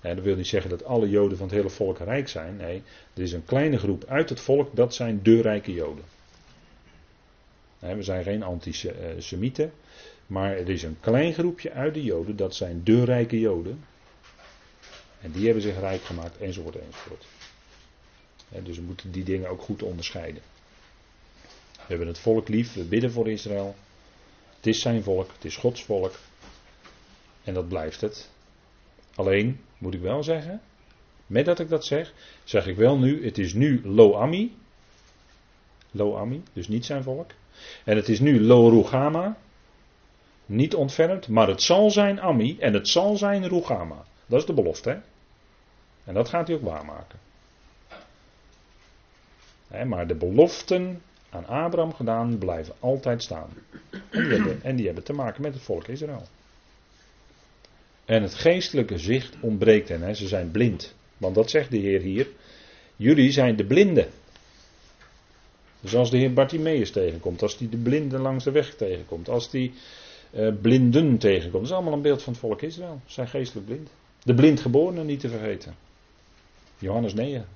[0.01, 2.57] En dat wil niet zeggen dat alle joden van het hele volk rijk zijn.
[2.57, 2.83] Nee,
[3.15, 6.05] er is een kleine groep uit het volk, dat zijn de rijke joden.
[7.79, 9.73] we zijn geen antisemieten.
[10.27, 13.85] Maar er is een klein groepje uit de joden, dat zijn de rijke joden.
[15.21, 17.27] En die hebben zich rijk gemaakt, enzovoort, enzovoort.
[18.49, 20.43] dus we moeten die dingen ook goed onderscheiden.
[21.73, 23.77] We hebben het volk lief, we bidden voor Israël.
[24.57, 26.15] Het is zijn volk, het is Gods volk.
[27.45, 28.31] En dat blijft het.
[29.15, 30.61] Alleen, moet ik wel zeggen,
[31.27, 32.13] met dat ik dat zeg,
[32.45, 34.57] zeg ik wel nu, het is nu Lo-Ami.
[35.91, 37.31] Lo-Ami, dus niet zijn volk.
[37.85, 39.37] En het is nu Lo-Rugama,
[40.47, 44.05] niet ontfermd, maar het zal zijn Ami en het zal zijn Rugama.
[44.29, 44.91] Dat is de belofte.
[44.91, 44.97] Hè?
[46.05, 47.19] En dat gaat hij ook waarmaken.
[49.87, 53.49] maar de beloften aan Abraham gedaan blijven altijd staan.
[53.91, 56.27] En die, hebben, en die hebben te maken met het volk Israël.
[58.05, 60.03] En het geestelijke zicht ontbreekt hen.
[60.03, 60.15] Hè.
[60.15, 60.95] Ze zijn blind.
[61.17, 62.29] Want dat zegt de Heer hier.
[62.97, 64.09] Jullie zijn de blinden.
[65.81, 69.51] Dus als de Heer Bartimaeus tegenkomt, als hij de blinden langs de weg tegenkomt, als
[69.51, 69.73] hij
[70.35, 73.01] uh, blinden tegenkomt, dat is allemaal een beeld van het volk Israël.
[73.07, 73.89] Ze zijn geestelijk blind.
[74.29, 75.75] De blindgeborenen niet te vergeten.
[76.79, 77.47] Johannes 9.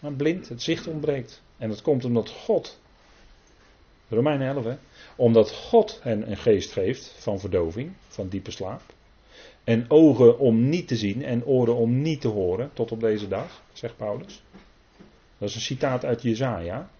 [0.00, 1.42] Maar blind, het zicht ontbreekt.
[1.56, 2.80] En dat komt omdat God,
[4.08, 4.76] Romeinen 11, hè,
[5.16, 8.82] omdat God hen een geest geeft van verdoving, van diepe slaap.
[9.64, 13.28] En ogen om niet te zien en oren om niet te horen, tot op deze
[13.28, 14.42] dag, zegt Paulus.
[15.38, 16.90] Dat is een citaat uit Jezaja.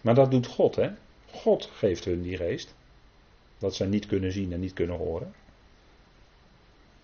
[0.00, 0.90] Maar dat doet God, hè.
[1.30, 2.74] God geeft hun die geest.
[3.58, 5.32] Dat zij niet kunnen zien en niet kunnen horen.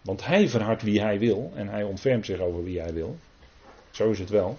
[0.09, 3.19] Want hij verhardt wie hij wil en hij ontfermt zich over wie hij wil.
[3.91, 4.59] Zo is het wel.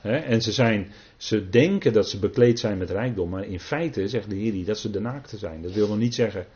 [0.00, 4.30] en ze, zijn, ze denken dat ze bekleed zijn met rijkdom, maar in feite zegt
[4.30, 5.62] de Heer dat ze de naakte zijn.
[5.62, 6.46] Dat wil nog niet zeggen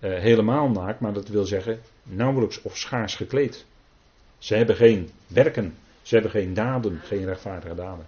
[0.00, 3.64] uh, helemaal naakt, maar dat wil zeggen nauwelijks of schaars gekleed.
[4.38, 8.06] Ze hebben geen werken, ze hebben geen daden, geen rechtvaardige daden.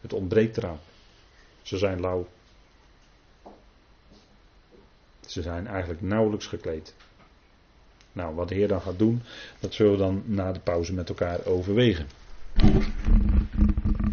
[0.00, 0.80] Het ontbreekt eraan.
[1.62, 2.26] Ze zijn lauw.
[5.30, 6.94] Ze zijn eigenlijk nauwelijks gekleed.
[8.12, 9.22] Nou, wat de Heer dan gaat doen,
[9.60, 12.06] dat zullen we dan na de pauze met elkaar overwegen.